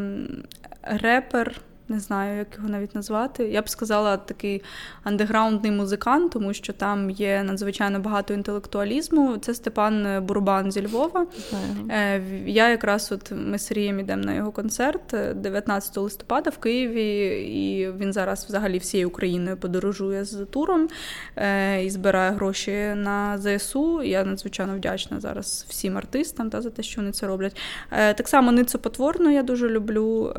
репер 0.83 1.61
не 1.91 1.99
знаю, 1.99 2.37
як 2.37 2.47
його 2.55 2.69
навіть 2.69 2.95
назвати. 2.95 3.43
Я 3.43 3.61
б 3.61 3.69
сказала 3.69 4.17
такий 4.17 4.63
андеграундний 5.03 5.71
музикант, 5.71 6.31
тому 6.31 6.53
що 6.53 6.73
там 6.73 7.09
є 7.09 7.43
надзвичайно 7.43 7.99
багато 7.99 8.33
інтелектуалізму. 8.33 9.37
Це 9.37 9.53
Степан 9.53 10.25
Бурбан 10.25 10.71
зі 10.71 10.87
Львова. 10.87 11.27
Знаю. 11.49 11.89
Е, 11.89 12.21
я 12.45 12.69
якраз 12.69 13.11
от 13.11 13.31
ми 13.31 13.59
з 13.59 13.65
Сергієм 13.65 13.99
йдемо 13.99 14.23
на 14.23 14.33
його 14.33 14.51
концерт 14.51 15.15
19 15.35 15.97
листопада 15.97 16.49
в 16.49 16.57
Києві, 16.57 17.27
і 17.53 17.91
він 17.91 18.13
зараз 18.13 18.45
взагалі 18.45 18.77
всією 18.77 19.07
Україною 19.07 19.57
подорожує 19.57 20.25
з 20.25 20.45
туром 20.45 20.87
е, 21.35 21.83
і 21.83 21.89
збирає 21.89 22.31
гроші 22.31 22.71
на 22.95 23.37
ЗСУ. 23.37 24.03
Я 24.03 24.23
надзвичайно 24.23 24.75
вдячна 24.75 25.19
зараз 25.19 25.65
всім 25.69 25.97
артистам 25.97 26.49
та 26.49 26.61
за 26.61 26.69
те, 26.69 26.83
що 26.83 27.01
вони 27.01 27.11
це 27.11 27.27
роблять. 27.27 27.57
Е, 27.91 28.13
так 28.13 28.27
само 28.27 28.51
Ницо 28.51 28.79
Потворно 28.79 29.31
я 29.31 29.43
дуже 29.43 29.69
люблю. 29.69 30.33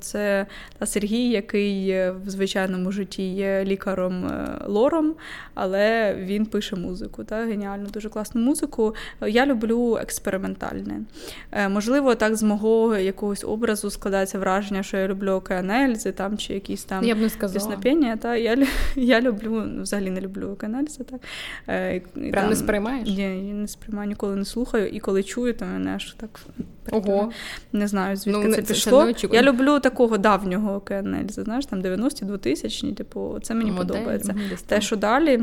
Це 0.00 0.46
та 0.78 0.86
Сергій, 0.86 1.28
який 1.28 1.92
в 2.10 2.30
звичайному 2.30 2.92
житті 2.92 3.34
є 3.34 3.64
лікаром-лором, 3.64 5.10
е, 5.10 5.14
але 5.54 6.14
він 6.14 6.46
пише 6.46 6.76
музику. 6.76 7.24
Та, 7.24 7.44
Геніальну, 7.44 7.86
дуже 7.86 8.08
класну 8.08 8.40
музику. 8.40 8.94
Я 9.26 9.46
люблю 9.46 9.98
експериментальне. 10.02 11.00
Е, 11.52 11.68
можливо, 11.68 12.14
так 12.14 12.36
з 12.36 12.42
мого 12.42 12.96
якогось 12.96 13.44
образу 13.44 13.90
складається 13.90 14.38
враження, 14.38 14.82
що 14.82 14.96
я 14.96 15.08
люблю 15.08 15.30
океанельзи 15.30 16.12
там, 16.12 16.38
чи 16.38 16.54
якісь 16.54 16.84
там 16.84 17.04
я 17.04 17.14
б 17.14 17.18
не 17.18 17.48
піснопіння. 17.48 18.16
Та, 18.16 18.36
я 18.36 18.66
я 18.96 19.20
люблю, 19.20 19.64
взагалі 19.82 20.10
не 20.10 20.20
люблю 20.20 20.48
океанельзи. 20.48 21.04
Так. 21.04 21.20
Е, 21.68 22.00
Прям 22.14 22.32
там, 22.32 22.48
не 22.48 22.56
сприймаєш? 22.56 23.08
Ні, 23.08 23.48
я 23.48 23.54
не 23.54 23.68
сприймаю, 23.68 24.08
ніколи 24.08 24.36
не 24.36 24.44
слухаю, 24.44 24.88
і 24.88 25.00
коли 25.00 25.22
чую, 25.22 25.54
то 25.54 25.64
мене 25.64 25.94
аж 25.94 26.14
так 26.20 26.40
Ого. 26.92 27.32
Не 27.72 27.88
знаю, 27.88 28.16
звідки 28.16 28.48
ну, 28.48 28.54
це 28.54 28.62
пішло. 28.62 29.12
Це 29.12 29.28
я 29.32 29.42
люблю 29.42 29.80
такого 29.80 30.18
давнього 30.18 30.74
океанельза, 30.74 31.42
знаєш, 31.42 31.66
там 31.66 31.82
90-ті, 31.82 32.24
2000-ні, 32.24 32.92
типу, 32.92 33.38
це 33.42 33.54
мені 33.54 33.70
Модель, 33.70 33.94
подобається. 33.94 34.34
Те, 34.66 34.80
що 34.80 34.96
далі. 34.96 35.40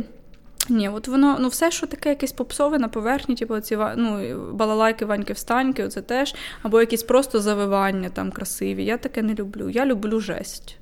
Ні, 0.70 0.90
от 0.90 1.08
воно, 1.08 1.38
ну 1.40 1.48
все, 1.48 1.72
що 1.72 1.88
таке 1.88 2.10
якесь 2.10 2.32
попсове 2.32 2.80
на 2.80 2.88
поверхні, 2.88 3.36
типу 3.36 3.60
ці 3.60 3.78
ну, 3.96 4.38
балалайки, 4.54 5.06
ваньки 5.06 5.34
встаньки, 5.34 5.84
оце 5.84 6.02
теж, 6.02 6.36
або 6.62 6.80
якісь 6.80 7.04
просто 7.04 7.40
завивання 7.40 8.10
там 8.10 8.32
красиві. 8.32 8.86
Я 8.86 8.98
таке 8.98 9.22
не 9.22 9.34
люблю. 9.34 9.70
Я 9.70 9.86
люблю 9.86 10.20
жесть. 10.20 10.78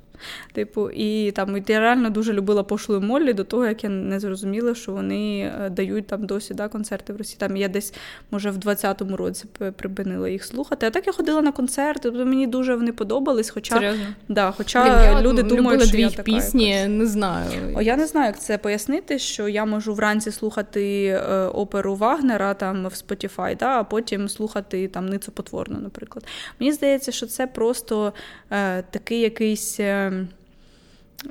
Типу, 0.53 0.89
і 0.89 1.31
там 1.31 1.63
я 1.67 1.79
реально 1.79 2.09
дуже 2.09 2.33
любила 2.33 2.63
пошлу 2.63 3.01
Моллі 3.01 3.33
до 3.33 3.43
того, 3.43 3.65
як 3.65 3.83
я 3.83 3.89
не 3.89 4.19
зрозуміла, 4.19 4.75
що 4.75 4.91
вони 4.91 5.39
е, 5.39 5.69
дають 5.69 6.07
там 6.07 6.25
досі 6.25 6.53
да, 6.53 6.67
концерти 6.67 7.13
в 7.13 7.17
Росії. 7.17 7.37
Там 7.39 7.57
я 7.57 7.67
десь, 7.67 7.93
може, 8.31 8.51
в 8.51 8.57
20-му 8.57 9.17
році 9.17 9.45
припинила 9.75 10.29
їх 10.29 10.45
слухати. 10.45 10.85
А 10.85 10.89
так 10.89 11.07
я 11.07 11.13
ходила 11.13 11.41
на 11.41 11.51
концерти, 11.51 11.99
тобто 12.03 12.25
мені 12.25 12.47
дуже 12.47 12.75
вони 12.75 12.91
подобались. 12.91 13.49
Хоча 13.49 13.75
Серйозно? 13.75 14.05
Да, 14.27 14.51
хоча 14.57 15.11
Блін, 15.13 15.23
люди 15.31 15.43
думають, 15.43 15.83
що 15.83 15.97
я 15.97 16.09
така 16.09 16.23
пісні, 16.23 16.69
якась. 16.69 16.89
не 16.89 17.05
знаю. 17.05 17.49
О, 17.75 17.81
я 17.81 17.97
не 17.97 18.07
знаю, 18.07 18.27
як 18.27 18.39
це 18.39 18.57
пояснити, 18.57 19.19
що 19.19 19.47
я 19.47 19.65
можу 19.65 19.93
вранці 19.93 20.31
слухати 20.31 21.05
е, 21.05 21.45
оперу 21.45 21.95
Вагнера 21.95 22.53
там 22.53 22.83
в 22.83 22.93
Spotify, 22.93 23.57
да, 23.57 23.79
а 23.79 23.83
потім 23.83 24.29
слухати 24.29 24.87
там 24.87 25.09
Ницу 25.09 25.31
Потворну, 25.31 25.79
наприклад. 25.79 26.25
Мені 26.59 26.71
здається, 26.73 27.11
що 27.11 27.25
це 27.25 27.47
просто 27.47 28.13
е, 28.51 28.81
такий 28.81 29.19
якийсь. 29.19 29.79
Е, 30.09 30.27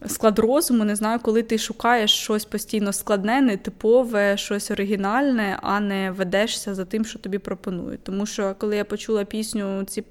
склад 0.07 0.39
розуму, 0.39 0.85
не 0.85 0.97
знаю, 0.97 1.19
коли 1.23 1.43
ти 1.43 1.59
шукаєш 1.59 2.13
щось 2.13 2.45
постійно 2.45 2.93
складне, 2.93 3.41
нетипове, 3.41 4.37
щось 4.37 4.71
оригінальне, 4.71 5.59
а 5.63 5.81
не 5.81 6.11
ведешся 6.11 6.75
за 6.75 6.85
тим, 6.85 7.05
що 7.05 7.19
тобі 7.19 7.39
пропонують. 7.39 8.03
Тому 8.03 8.27
що 8.27 8.55
коли 8.59 8.77
я 8.77 8.85
почула 8.85 9.25
пісню, 9.25 9.85
ці 9.85 10.05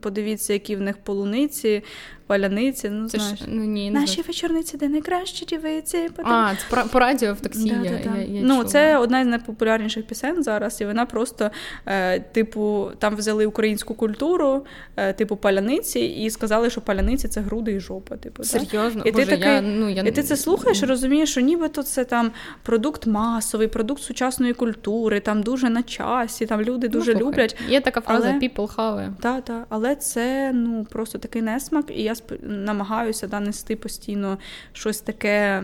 подивіться, 0.00 0.52
які 0.52 0.76
в 0.76 0.80
них 0.80 0.96
полуниці, 0.96 1.82
паляниці. 2.30 2.90
Ну, 2.90 3.08
це 3.08 3.18
знаєш. 3.18 3.38
Ж, 3.38 3.44
ну, 3.48 3.64
ні, 3.64 3.90
Наші 3.90 4.16
не 4.16 4.22
вечорниці, 4.22 4.76
де 4.76 4.88
найкращі 4.88 5.44
дівиці. 5.44 6.08
Потім... 6.16 6.32
А, 6.32 6.54
це 6.70 6.84
по 6.92 6.98
радіо 6.98 7.34
в 7.34 7.40
таксі. 7.40 7.70
Да, 7.70 7.90
я, 7.90 8.00
да, 8.04 8.18
я, 8.18 8.24
я 8.24 8.40
Ну, 8.42 8.54
чула. 8.54 8.64
Це 8.64 8.96
одна 8.96 9.24
з 9.24 9.26
найпопулярніших 9.26 10.06
пісень 10.06 10.42
зараз, 10.42 10.80
і 10.80 10.84
вона 10.84 11.06
просто, 11.06 11.50
е, 11.86 12.20
типу, 12.20 12.90
там 12.98 13.16
взяли 13.16 13.46
українську 13.46 13.94
культуру, 13.94 14.64
е, 14.96 15.12
типу 15.12 15.36
паляниці, 15.36 16.00
і 16.00 16.30
сказали, 16.30 16.70
що 16.70 16.80
паляниці 16.80 17.28
це 17.28 17.40
груди 17.40 17.72
і 17.72 17.80
жопа. 17.80 18.16
Типу, 18.16 18.44
Серйозно? 18.44 19.02
І 19.04 19.12
Боже, 19.12 19.26
ти 19.26 19.30
такий, 19.30 19.52
я, 19.52 19.60
ну, 19.60 19.90
я... 19.90 20.02
і 20.02 20.10
ти 20.10 20.22
це 20.22 20.36
слухаєш 20.36 20.82
і 20.82 20.86
розумієш, 20.86 21.30
що 21.30 21.40
нібито 21.40 21.82
це 21.82 22.04
там 22.04 22.30
продукт 22.62 23.06
масовий, 23.06 23.68
продукт 23.68 24.02
сучасної 24.02 24.54
культури, 24.54 25.20
там 25.20 25.42
дуже 25.42 25.70
на 25.70 25.82
часі, 25.82 26.46
там 26.46 26.60
люди 26.60 26.86
ну, 26.86 26.92
дуже 26.92 27.12
слухай. 27.12 27.28
люблять. 27.28 27.56
Є 27.68 27.80
така 27.80 28.00
фраза 28.00 28.28
але... 28.28 28.38
people 28.38 28.76
have. 28.76 29.12
Так, 29.20 29.44
так, 29.44 29.66
але 29.68 29.96
це 29.96 30.52
ну, 30.54 30.86
просто 30.90 31.18
такий 31.18 31.42
несмак, 31.42 31.84
і 31.96 32.02
я 32.02 32.14
намагаюся 32.42 33.26
да, 33.26 33.40
нести 33.40 33.76
постійно 33.76 34.38
щось 34.72 35.00
таке 35.00 35.62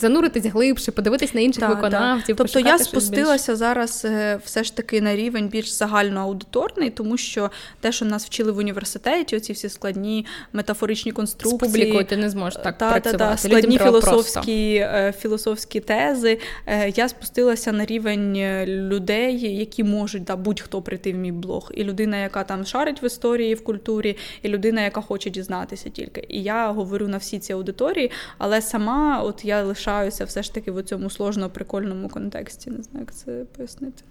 зануритись 0.00 0.46
глибше, 0.46 0.92
подивитись 0.92 1.34
на 1.34 1.40
інших 1.40 1.60
да, 1.60 1.68
виконавців. 1.68 2.36
Да. 2.36 2.44
Тобто 2.44 2.60
я 2.60 2.78
спустилася 2.78 3.52
більш... 3.52 3.58
зараз 3.58 4.02
е, 4.04 4.40
все 4.44 4.64
ж 4.64 4.76
таки 4.76 5.00
на 5.00 5.16
рівень 5.16 5.48
більш 5.48 5.70
загальноаудиторний, 5.70 6.90
тому 6.90 7.16
що 7.16 7.50
те, 7.80 7.92
що 7.92 8.04
нас 8.04 8.26
вчили 8.26 8.52
в 8.52 8.56
університеті, 8.56 9.36
оці 9.36 9.52
всі 9.52 9.68
складні 9.68 10.26
метафоричні 10.52 11.12
конструкції. 11.12 11.58
З 11.58 11.72
публікою 11.72 12.04
ти 12.04 12.16
не 12.16 12.30
зможеш 12.30 12.60
так 12.62 12.78
та, 12.78 12.90
працювати. 12.90 13.18
Та, 13.18 13.30
та, 13.30 13.36
складні 13.36 13.78
філософські 13.78 14.74
е, 14.74 15.14
філософські 15.18 15.80
тези. 15.80 16.38
Е, 16.66 16.92
я 16.96 17.08
спустилася 17.08 17.72
на 17.72 17.84
рівень 17.84 18.36
людей, 18.66 19.56
які 19.56 19.84
можуть 19.84 20.24
да, 20.24 20.36
будь-хто 20.36 20.82
прийти 20.82 21.12
в 21.12 21.16
мій 21.16 21.32
блог. 21.32 21.72
І 21.74 21.84
людина, 21.84 22.16
яка 22.16 22.44
там 22.44 22.66
шарить 22.66 23.02
в 23.02 23.04
історії, 23.04 23.54
в 23.54 23.64
культурі, 23.64 24.16
і 24.42 24.48
людина, 24.48 24.80
яка 24.82 25.00
хоче 25.00 25.30
дізнатися 25.30 25.90
тільки. 25.90 26.26
І 26.28 26.42
я 26.42 26.70
говорю 26.70 27.08
на 27.08 27.16
всі 27.16 27.38
ці 27.38 27.52
аудиторії, 27.52 28.10
але 28.38 28.62
сама, 28.62 29.22
от 29.22 29.44
я 29.44 29.62
лише 29.62 29.87
залишаюся 29.88 30.24
все 30.24 30.42
ж 30.42 30.54
таки 30.54 30.70
в 30.70 30.82
цьому 30.82 31.10
сложно 31.10 31.50
прикольному 31.50 32.08
контексті. 32.08 32.70
Не 32.70 32.82
знаю, 32.82 33.06
як 33.06 33.14
це 33.14 33.44
пояснити. 33.56 34.04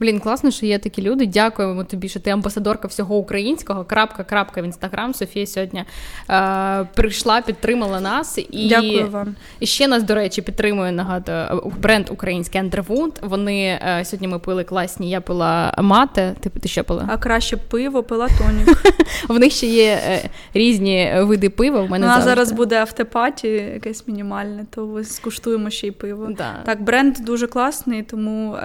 Блін, 0.00 0.20
класно, 0.20 0.50
що 0.50 0.66
є 0.66 0.78
такі 0.78 1.02
люди. 1.02 1.26
Дякуємо 1.26 1.84
тобі, 1.84 2.08
що 2.08 2.20
ти 2.20 2.30
амбасадорка 2.30 2.88
всього 2.88 3.16
українського. 3.16 3.84
Крапка, 3.84 4.24
крапка 4.24 4.62
в 4.62 4.64
інстаграм. 4.64 5.14
Софія 5.14 5.46
сьогодні 5.46 5.84
е, 6.30 6.86
прийшла, 6.94 7.40
підтримала 7.40 8.00
нас 8.00 8.38
і 8.50 8.68
Дякую 8.68 9.10
вам. 9.10 9.34
І 9.60 9.66
ще 9.66 9.88
нас, 9.88 10.02
до 10.02 10.14
речі, 10.14 10.42
підтримує 10.42 10.92
нагадую, 10.92 11.72
бренд 11.82 12.06
український 12.10 12.60
Underwood. 12.60 13.12
Вони 13.22 13.62
е, 13.64 14.04
сьогодні 14.04 14.28
ми 14.28 14.38
пили 14.38 14.64
класні. 14.64 15.10
Я 15.10 15.20
пила 15.20 15.74
мате. 15.78 16.34
Ти 16.40 16.50
ти 16.50 16.68
що 16.68 16.84
пила? 16.84 17.04
А 17.08 17.16
краще 17.16 17.56
пиво, 17.56 18.02
пила 18.02 18.28
тонік. 18.38 18.82
В 19.28 19.38
них 19.38 19.52
ще 19.52 19.66
є 19.66 20.00
е, 20.06 20.30
різні 20.54 21.12
види 21.16 21.50
пива. 21.50 21.80
В 21.80 21.90
мене 21.90 22.06
У 22.06 22.22
зараз 22.22 22.52
буде 22.52 22.76
автопаті, 22.76 23.48
якесь 23.48 24.08
мінімальне, 24.08 24.66
то 24.70 25.04
скуштуємо 25.04 25.70
ще 25.70 25.86
й 25.86 25.90
пиво. 25.90 26.28
Да. 26.38 26.52
Так, 26.64 26.82
бренд 26.82 27.16
дуже 27.20 27.46
класний, 27.46 28.02
тому 28.02 28.54
е, 28.54 28.60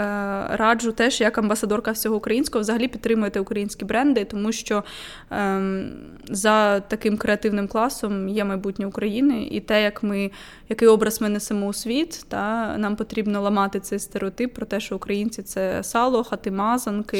раджу 0.49 0.91
теж 0.95 1.21
як 1.21 1.37
амбасадорка 1.37 1.91
всього 1.91 2.15
українського 2.15 2.61
взагалі 2.61 2.87
підтримуєте 2.87 3.39
українські 3.39 3.85
бренди, 3.85 4.25
тому 4.25 4.51
що 4.51 4.83
ем, 5.31 5.91
за 6.29 6.79
таким 6.79 7.17
креативним 7.17 7.67
класом 7.67 8.29
є 8.29 8.45
майбутнє 8.45 8.85
України, 8.85 9.47
і 9.51 9.59
те, 9.59 9.83
як 9.83 10.03
ми, 10.03 10.31
який 10.69 10.87
образ 10.87 11.21
ми 11.21 11.29
несемо 11.29 11.67
у 11.67 11.73
світ, 11.73 12.25
та 12.27 12.75
нам 12.77 12.95
потрібно 12.95 13.41
ламати 13.41 13.79
цей 13.79 13.99
стереотип 13.99 14.53
про 14.53 14.65
те, 14.65 14.79
що 14.79 14.95
українці 14.95 15.43
це 15.43 15.83
сало, 15.83 16.23
хати 16.23 16.51
мазанки, 16.51 17.17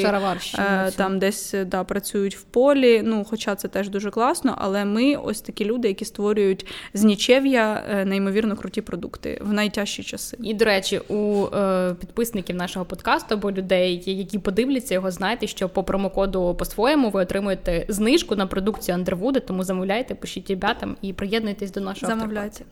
е, 0.58 0.90
там 0.96 1.18
десь 1.18 1.54
да, 1.66 1.84
працюють 1.84 2.36
в 2.36 2.42
полі. 2.42 3.02
Ну, 3.04 3.26
хоча 3.30 3.54
це 3.54 3.68
теж 3.68 3.88
дуже 3.88 4.10
класно, 4.10 4.54
але 4.58 4.84
ми 4.84 5.14
ось 5.14 5.40
такі 5.40 5.64
люди, 5.64 5.88
які 5.88 6.04
створюють 6.04 6.66
з 6.94 7.04
нічев'я 7.04 7.84
е, 7.90 8.04
неймовірно 8.04 8.56
круті 8.56 8.80
продукти 8.80 9.38
в 9.42 9.52
найтяжчі 9.52 10.02
часи. 10.02 10.36
І 10.42 10.54
до 10.54 10.64
речі, 10.64 10.98
у 11.08 11.46
е, 11.46 11.94
підписників 12.00 12.56
нашого 12.56 12.84
подкасту 12.84 13.34
або 13.34 13.52
людей, 13.52 13.65
які 13.74 14.38
подивляться 14.38 14.94
його, 14.94 15.10
знаєте, 15.10 15.46
що 15.46 15.68
по 15.68 15.84
промокоду 15.84 16.54
по-своєму 16.54 17.10
ви 17.10 17.22
отримуєте 17.22 17.86
знижку 17.88 18.36
на 18.36 18.46
продукцію 18.46 18.94
Андервуда, 18.94 19.40
тому 19.40 19.64
замовляйте, 19.64 20.14
пишіть 20.14 20.50
ребятам 20.50 20.96
і 21.02 21.12
приєднуйтесь 21.12 21.70
до 21.70 21.80
нашого 21.80 22.12
Замовляйте. 22.12 22.64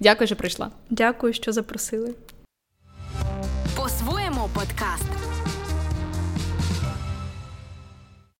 Дякую, 0.00 0.26
що 0.26 0.36
прийшла. 0.36 0.70
Дякую, 0.90 1.32
що 1.32 1.52
запросили. 1.52 2.14
По-своєму 3.76 4.48
подкаст. 4.54 5.39